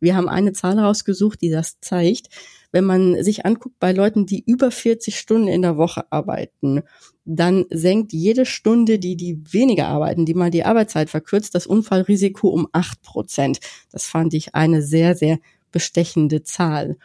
Wir 0.00 0.16
haben 0.16 0.28
eine 0.28 0.52
Zahl 0.52 0.78
rausgesucht, 0.78 1.40
die 1.40 1.50
das 1.50 1.78
zeigt. 1.80 2.28
Wenn 2.72 2.84
man 2.84 3.22
sich 3.22 3.46
anguckt 3.46 3.78
bei 3.78 3.92
Leuten, 3.92 4.26
die 4.26 4.42
über 4.44 4.70
40 4.70 5.18
Stunden 5.18 5.48
in 5.48 5.62
der 5.62 5.76
Woche 5.76 6.04
arbeiten, 6.10 6.82
dann 7.24 7.66
senkt 7.70 8.12
jede 8.12 8.46
Stunde, 8.46 8.98
die 8.98 9.16
die 9.16 9.42
weniger 9.52 9.88
arbeiten, 9.88 10.24
die 10.24 10.34
mal 10.34 10.50
die 10.50 10.64
Arbeitszeit 10.64 11.10
verkürzt, 11.10 11.54
das 11.54 11.66
Unfallrisiko 11.66 12.48
um 12.48 12.68
acht 12.72 13.02
Prozent. 13.02 13.60
Das 13.92 14.06
fand 14.06 14.34
ich 14.34 14.54
eine 14.54 14.82
sehr, 14.82 15.16
sehr 15.16 15.38
bestechende 15.72 16.42
Zahl. 16.42 16.96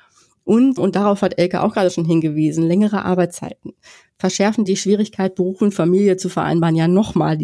Und, 0.43 0.77
und 0.77 0.95
darauf 0.95 1.23
hat 1.23 1.39
Elke 1.39 1.63
auch 1.63 1.73
gerade 1.73 1.89
schon 1.89 2.05
hingewiesen, 2.05 2.67
längere 2.67 3.03
Arbeitszeiten 3.03 3.73
verschärfen 4.17 4.65
die 4.65 4.77
Schwierigkeit, 4.77 5.35
Beruf 5.35 5.61
und 5.61 5.73
Familie 5.73 6.17
zu 6.17 6.29
vereinbaren 6.29 6.75
ja 6.75 6.87
nochmal. 6.87 7.37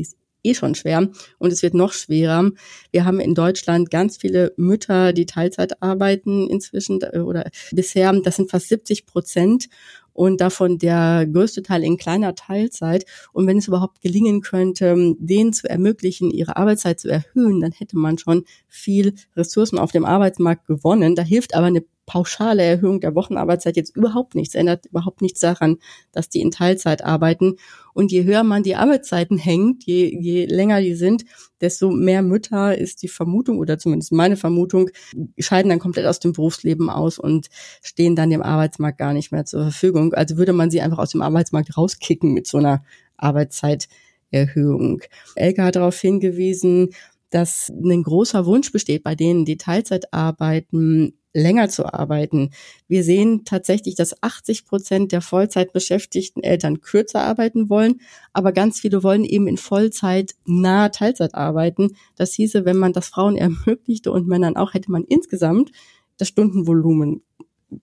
Eh 0.44 0.54
schon 0.54 0.76
schwer 0.76 1.10
und 1.38 1.54
es 1.54 1.64
wird 1.64 1.74
noch 1.74 1.94
schwerer. 1.94 2.52
Wir 2.92 3.06
haben 3.06 3.20
in 3.20 3.36
Deutschland 3.36 3.90
ganz 3.90 4.18
viele 4.18 4.54
Mütter, 4.58 5.14
die 5.14 5.26
Teilzeit 5.26 5.82
arbeiten 5.82 6.50
inzwischen 6.50 7.02
oder 7.04 7.50
bisher. 7.72 8.12
Das 8.22 8.36
sind 8.36 8.52
fast 8.52 8.70
70 8.70 9.06
Prozent 9.06 9.70
und 10.14 10.42
davon 10.42 10.78
der 10.78 11.26
größte 11.32 11.64
Teil 11.64 11.84
in 11.84 11.98
kleiner 11.98 12.36
Teilzeit. 12.36 13.06
Und 13.34 13.48
wenn 13.48 13.58
es 13.58 13.68
überhaupt 13.68 14.02
gelingen 14.02 14.42
könnte, 14.42 15.16
denen 15.20 15.54
zu 15.54 15.70
ermöglichen, 15.70 16.32
ihre 16.32 16.58
Arbeitszeit 16.58 17.00
zu 17.00 17.10
erhöhen, 17.10 17.62
dann 17.62 17.72
hätte 17.72 17.98
man 17.98 18.18
schon 18.18 18.44
viel 18.68 19.14
Ressourcen 19.36 19.80
auf 19.80 19.92
dem 19.92 20.06
Arbeitsmarkt 20.06 20.68
gewonnen. 20.68 21.16
Da 21.16 21.24
hilft 21.24 21.56
aber 21.56 21.68
eine 21.68 21.84
pauschale 22.06 22.64
Erhöhung 22.64 23.00
der 23.00 23.16
Wochenarbeitszeit 23.16 23.78
jetzt 23.78 23.96
überhaupt 23.96 24.36
nichts, 24.36 24.56
ändert 24.56 24.88
überhaupt 24.88 25.22
nichts 25.22 25.40
daran, 25.40 25.78
dass 26.12 26.30
die 26.30 26.42
in 26.42 26.52
Teilzeit 26.52 27.04
arbeiten. 27.04 27.56
Und 27.94 28.12
je 28.12 28.24
höher 28.24 28.44
man 28.44 28.64
die 28.64 28.76
Arbeitszeiten 28.76 29.38
hängt, 29.38 29.86
je, 29.86 30.18
je 30.20 30.46
länger 30.46 30.82
die 30.82 30.96
sind, 30.96 31.26
desto 31.62 31.92
mehr 31.92 32.22
Mütter 32.22 32.78
ist 32.78 33.02
die 33.04 33.08
Vermutung 33.08 33.60
oder 33.60 33.78
zumindest 33.78 34.12
meine 34.12 34.36
Vermutung, 34.36 34.90
scheiden 35.38 35.70
dann 35.70 35.80
komplett 35.80 36.06
aus 36.06 36.20
dem 36.20 36.34
Berufsleben 36.34 36.90
aus 36.90 37.20
und 37.20 37.48
stehen 37.82 38.16
dann 38.16 38.30
dem 38.30 38.42
Arbeitsmarkt 38.42 38.98
gar 38.98 39.14
nicht 39.14 39.32
mehr 39.32 39.46
zur 39.46 39.64
Verfügung. 39.64 40.14
Also 40.14 40.38
würde 40.38 40.54
man 40.54 40.72
sie 40.72 40.82
einfach 40.82 41.00
aus 41.00 41.12
dem 41.12 41.22
Arbeitsmarkt 41.22 41.78
rauskicken 41.78 42.34
mit 42.34 42.48
so 42.48 42.58
einer 42.58 42.84
Arbeitszeiterhöhung. 43.18 45.02
Elke 45.36 45.64
hat 45.64 45.76
darauf 45.76 46.00
hingewiesen, 46.00 46.90
dass 47.30 47.72
ein 47.72 48.04
großer 48.04 48.46
Wunsch 48.46 48.72
besteht 48.72 49.04
bei 49.04 49.16
denen, 49.16 49.46
die 49.46 49.58
Teilzeit 49.58 50.14
arbeiten, 50.14 51.14
länger 51.34 51.70
zu 51.70 51.86
arbeiten. 51.86 52.52
Wir 52.88 53.04
sehen 53.04 53.46
tatsächlich, 53.46 53.96
dass 53.96 54.22
80 54.22 54.66
Prozent 54.66 55.12
der 55.12 55.22
Vollzeit 55.22 55.74
beschäftigten 55.74 56.44
Eltern 56.44 56.82
kürzer 56.82 57.22
arbeiten 57.22 57.70
wollen, 57.70 58.02
aber 58.34 58.52
ganz 58.52 58.80
viele 58.80 59.04
wollen 59.04 59.24
eben 59.24 59.48
in 59.48 59.58
Vollzeit 59.58 60.36
nahe 60.46 60.92
Teilzeit 60.92 61.36
arbeiten. 61.36 61.96
Das 62.16 62.34
hieße, 62.34 62.66
wenn 62.66 62.78
man 62.78 62.94
das 62.94 63.08
Frauen 63.08 63.36
ermöglichte 63.38 64.12
und 64.12 64.28
Männern 64.28 64.58
auch, 64.58 64.74
hätte 64.74 64.92
man 64.92 65.04
insgesamt 65.04 65.72
das 66.18 66.28
Stundenvolumen 66.28 67.24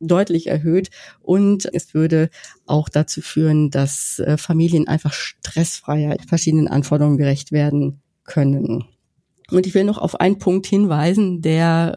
deutlich 0.01 0.49
erhöht 0.49 0.91
und 1.21 1.69
es 1.73 1.95
würde 1.95 2.29
auch 2.67 2.91
dazu 2.91 3.23
führen, 3.23 3.71
dass 3.71 4.19
äh, 4.19 4.37
Familien 4.37 4.87
einfach 4.87 5.15
stressfreier 5.15 6.17
verschiedenen 6.29 6.69
Anforderungen 6.69 7.17
gerecht 7.17 7.53
werden 7.53 8.03
können. 8.25 8.85
Und 9.51 9.67
ich 9.67 9.75
will 9.75 9.85
noch 9.85 9.97
auf 9.99 10.21
einen 10.21 10.39
Punkt 10.39 10.67
hinweisen, 10.67 11.41
der 11.41 11.95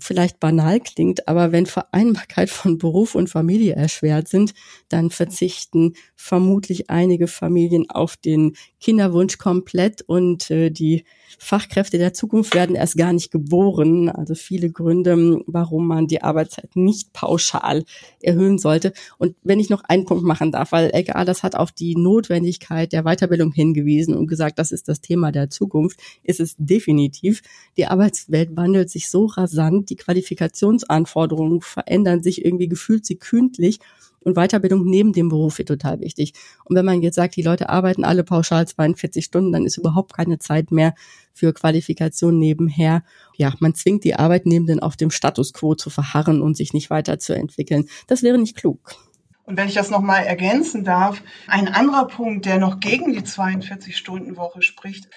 vielleicht 0.00 0.40
banal 0.40 0.80
klingt, 0.80 1.28
aber 1.28 1.52
wenn 1.52 1.66
Vereinbarkeit 1.66 2.50
von 2.50 2.78
Beruf 2.78 3.14
und 3.14 3.30
Familie 3.30 3.74
erschwert 3.74 4.26
sind, 4.28 4.52
dann 4.88 5.10
verzichten 5.10 5.94
vermutlich 6.16 6.90
einige 6.90 7.28
Familien 7.28 7.88
auf 7.88 8.16
den 8.16 8.56
Kinderwunsch 8.80 9.38
komplett 9.38 10.02
und 10.02 10.50
äh, 10.50 10.70
die 10.70 11.04
Fachkräfte 11.38 11.98
der 11.98 12.14
Zukunft 12.14 12.54
werden 12.54 12.76
erst 12.76 12.96
gar 12.96 13.12
nicht 13.12 13.30
geboren. 13.30 14.08
Also 14.08 14.34
viele 14.34 14.70
Gründe, 14.70 15.42
warum 15.46 15.86
man 15.86 16.06
die 16.06 16.22
Arbeitszeit 16.22 16.74
nicht 16.74 17.12
pauschal 17.12 17.84
erhöhen 18.22 18.58
sollte. 18.58 18.92
Und 19.18 19.34
wenn 19.42 19.60
ich 19.60 19.70
noch 19.70 19.84
einen 19.84 20.04
Punkt 20.04 20.24
machen 20.24 20.52
darf, 20.52 20.72
weil 20.72 20.90
LKA 20.90 21.24
das 21.24 21.42
hat 21.42 21.54
auf 21.54 21.72
die 21.72 21.96
Notwendigkeit 21.96 22.92
der 22.92 23.02
Weiterbildung 23.02 23.52
hingewiesen 23.52 24.14
und 24.14 24.26
gesagt, 24.26 24.58
das 24.58 24.72
ist 24.72 24.88
das 24.88 25.00
Thema 25.00 25.32
der 25.32 25.50
Zukunft, 25.50 26.00
ist 26.22 26.40
es 26.40 26.54
definitiv. 26.58 27.42
Die 27.76 27.86
Arbeitswelt 27.86 28.56
wandelt 28.56 28.90
sich 28.90 29.10
so 29.10 29.26
rasant, 29.26 29.90
die 29.90 29.96
Qualifikationsanforderungen 29.96 31.60
verändern 31.60 32.22
sich 32.22 32.44
irgendwie 32.44 32.68
gefühlt 32.68 33.04
sekündlich. 33.06 33.80
Und 34.28 34.34
Weiterbildung 34.34 34.84
neben 34.84 35.14
dem 35.14 35.30
Beruf 35.30 35.56
wird 35.56 35.68
total 35.68 36.00
wichtig. 36.00 36.34
Und 36.66 36.76
wenn 36.76 36.84
man 36.84 37.00
jetzt 37.00 37.14
sagt, 37.14 37.34
die 37.34 37.42
Leute 37.42 37.70
arbeiten 37.70 38.04
alle 38.04 38.24
pauschal 38.24 38.68
42 38.68 39.24
Stunden, 39.24 39.52
dann 39.52 39.64
ist 39.64 39.78
überhaupt 39.78 40.12
keine 40.12 40.38
Zeit 40.38 40.70
mehr 40.70 40.92
für 41.32 41.54
Qualifikation 41.54 42.38
nebenher. 42.38 43.04
Ja, 43.38 43.54
man 43.60 43.74
zwingt 43.74 44.04
die 44.04 44.16
Arbeitnehmenden 44.16 44.80
auf 44.80 44.96
dem 44.96 45.10
Status 45.10 45.54
quo 45.54 45.76
zu 45.76 45.88
verharren 45.88 46.42
und 46.42 46.58
sich 46.58 46.74
nicht 46.74 46.90
weiterzuentwickeln. 46.90 47.88
Das 48.06 48.22
wäre 48.22 48.36
nicht 48.36 48.54
klug. 48.54 48.96
Und 49.44 49.56
wenn 49.56 49.66
ich 49.66 49.74
das 49.74 49.88
nochmal 49.88 50.24
ergänzen 50.24 50.84
darf, 50.84 51.22
ein 51.46 51.68
anderer 51.68 52.06
Punkt, 52.06 52.44
der 52.44 52.58
noch 52.58 52.80
gegen 52.80 53.14
die 53.14 53.22
42-Stunden-Woche 53.22 54.60
spricht, 54.60 55.08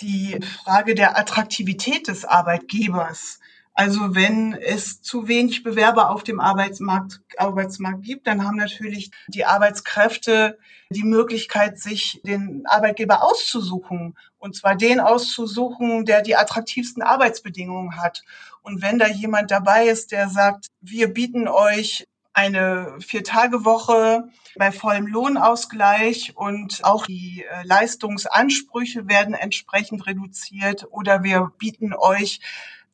die 0.00 0.40
Frage 0.64 0.96
der 0.96 1.16
Attraktivität 1.16 2.08
des 2.08 2.24
Arbeitgebers. 2.24 3.38
Also 3.78 4.14
wenn 4.14 4.54
es 4.54 5.02
zu 5.02 5.28
wenig 5.28 5.62
Bewerber 5.62 6.10
auf 6.10 6.24
dem 6.24 6.40
Arbeitsmarkt, 6.40 7.20
Arbeitsmarkt 7.36 8.04
gibt, 8.04 8.26
dann 8.26 8.42
haben 8.42 8.56
natürlich 8.56 9.10
die 9.28 9.44
Arbeitskräfte 9.44 10.58
die 10.88 11.02
Möglichkeit, 11.02 11.78
sich 11.78 12.22
den 12.24 12.64
Arbeitgeber 12.64 13.22
auszusuchen. 13.22 14.16
Und 14.38 14.56
zwar 14.56 14.76
den 14.76 14.98
auszusuchen, 14.98 16.06
der 16.06 16.22
die 16.22 16.36
attraktivsten 16.36 17.02
Arbeitsbedingungen 17.02 18.00
hat. 18.00 18.22
Und 18.62 18.80
wenn 18.80 18.98
da 18.98 19.08
jemand 19.08 19.50
dabei 19.50 19.88
ist, 19.88 20.10
der 20.10 20.30
sagt, 20.30 20.68
wir 20.80 21.12
bieten 21.12 21.46
euch 21.46 22.06
eine 22.32 22.96
Vier-Tage-Woche 23.00 24.28
bei 24.56 24.72
vollem 24.72 25.06
Lohnausgleich 25.06 26.32
und 26.34 26.82
auch 26.82 27.06
die 27.06 27.44
äh, 27.44 27.62
Leistungsansprüche 27.64 29.08
werden 29.08 29.34
entsprechend 29.34 30.06
reduziert 30.06 30.86
oder 30.90 31.22
wir 31.22 31.52
bieten 31.58 31.94
euch 31.94 32.40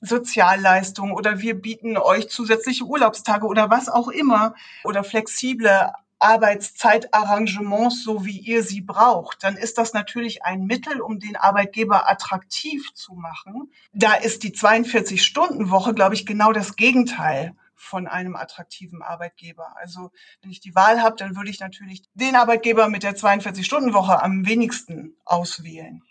Sozialleistungen 0.03 1.13
oder 1.13 1.41
wir 1.41 1.55
bieten 1.55 1.97
euch 1.97 2.29
zusätzliche 2.29 2.85
Urlaubstage 2.85 3.47
oder 3.47 3.71
was 3.71 3.89
auch 3.89 4.09
immer 4.09 4.55
oder 4.85 5.05
flexible 5.05 5.93
Arbeitszeitarrangements, 6.19 8.05
so 8.05 8.25
wie 8.25 8.39
ihr 8.39 8.63
sie 8.63 8.81
braucht, 8.81 9.43
dann 9.43 9.57
ist 9.57 9.77
das 9.77 9.93
natürlich 9.93 10.45
ein 10.45 10.67
Mittel, 10.67 11.01
um 11.01 11.19
den 11.19 11.37
Arbeitgeber 11.37 12.09
attraktiv 12.09 12.95
zu 12.95 13.15
machen. 13.15 13.73
Da 13.93 14.15
ist 14.15 14.45
die 14.45 14.53
42-Stunden-Woche, 14.53 15.95
glaube 15.95 16.15
ich, 16.15 16.25
genau 16.25 16.53
das 16.53 16.77
Gegenteil 16.77 17.57
von 17.75 18.07
einem 18.07 18.37
attraktiven 18.37 19.03
Arbeitgeber. 19.03 19.75
Also 19.77 20.13
wenn 20.41 20.53
ich 20.53 20.61
die 20.61 20.77
Wahl 20.77 21.03
habe, 21.03 21.17
dann 21.17 21.35
würde 21.35 21.51
ich 21.51 21.59
natürlich 21.59 22.03
den 22.15 22.37
Arbeitgeber 22.37 22.89
mit 22.89 23.03
der 23.03 23.17
42-Stunden-Woche 23.17 24.23
am 24.23 24.47
wenigsten 24.47 25.17
auswählen. 25.25 26.03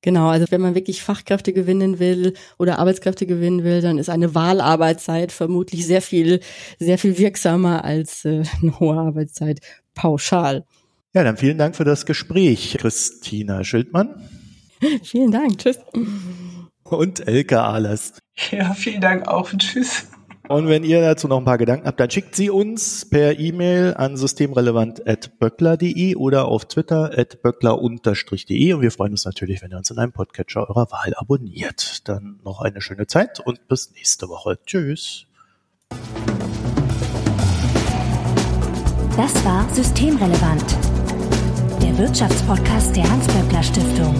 Genau, 0.00 0.28
also 0.28 0.46
wenn 0.50 0.60
man 0.60 0.74
wirklich 0.76 1.02
Fachkräfte 1.02 1.52
gewinnen 1.52 1.98
will 1.98 2.34
oder 2.56 2.78
Arbeitskräfte 2.78 3.26
gewinnen 3.26 3.64
will, 3.64 3.80
dann 3.80 3.98
ist 3.98 4.08
eine 4.08 4.34
Wahlarbeitszeit 4.34 5.32
vermutlich 5.32 5.86
sehr 5.86 6.02
viel, 6.02 6.40
sehr 6.78 6.98
viel 6.98 7.18
wirksamer 7.18 7.84
als 7.84 8.24
äh, 8.24 8.44
eine 8.62 8.78
hohe 8.78 8.96
Arbeitszeit 8.96 9.60
pauschal. 9.94 10.64
Ja, 11.14 11.24
dann 11.24 11.36
vielen 11.36 11.58
Dank 11.58 11.74
für 11.74 11.84
das 11.84 12.06
Gespräch, 12.06 12.76
Christina 12.78 13.64
Schildmann. 13.64 14.28
vielen 15.02 15.32
Dank, 15.32 15.58
tschüss. 15.58 15.78
Und 16.84 17.26
Elke 17.26 17.60
Ahlers. 17.60 18.14
Ja, 18.52 18.72
vielen 18.74 19.00
Dank 19.00 19.26
auch 19.26 19.52
und 19.52 19.62
tschüss. 19.62 20.06
Und 20.48 20.68
wenn 20.68 20.82
ihr 20.82 21.00
dazu 21.02 21.28
noch 21.28 21.38
ein 21.38 21.44
paar 21.44 21.58
Gedanken 21.58 21.86
habt, 21.86 22.00
dann 22.00 22.10
schickt 22.10 22.34
sie 22.34 22.48
uns 22.48 23.06
per 23.08 23.38
E-Mail 23.38 23.92
an 23.94 24.16
systemrelevant.böckler.de 24.16 26.16
oder 26.16 26.46
auf 26.46 26.64
Twitter 26.64 27.12
at 27.16 27.42
böckler-de. 27.42 28.72
Und 28.72 28.82
wir 28.82 28.90
freuen 28.90 29.12
uns 29.12 29.26
natürlich, 29.26 29.62
wenn 29.62 29.70
ihr 29.70 29.76
uns 29.76 29.90
in 29.90 29.98
einem 29.98 30.12
Podcatcher 30.12 30.70
eurer 30.70 30.90
Wahl 30.90 31.12
abonniert. 31.16 32.08
Dann 32.08 32.40
noch 32.44 32.62
eine 32.62 32.80
schöne 32.80 33.06
Zeit 33.06 33.40
und 33.40 33.68
bis 33.68 33.92
nächste 33.92 34.30
Woche. 34.30 34.58
Tschüss. 34.64 35.26
Das 39.16 39.44
war 39.44 39.68
Systemrelevant, 39.74 40.64
der 41.82 41.98
Wirtschaftspodcast 41.98 42.96
der 42.96 43.10
Hans-Böckler 43.10 43.62
Stiftung. 43.62 44.14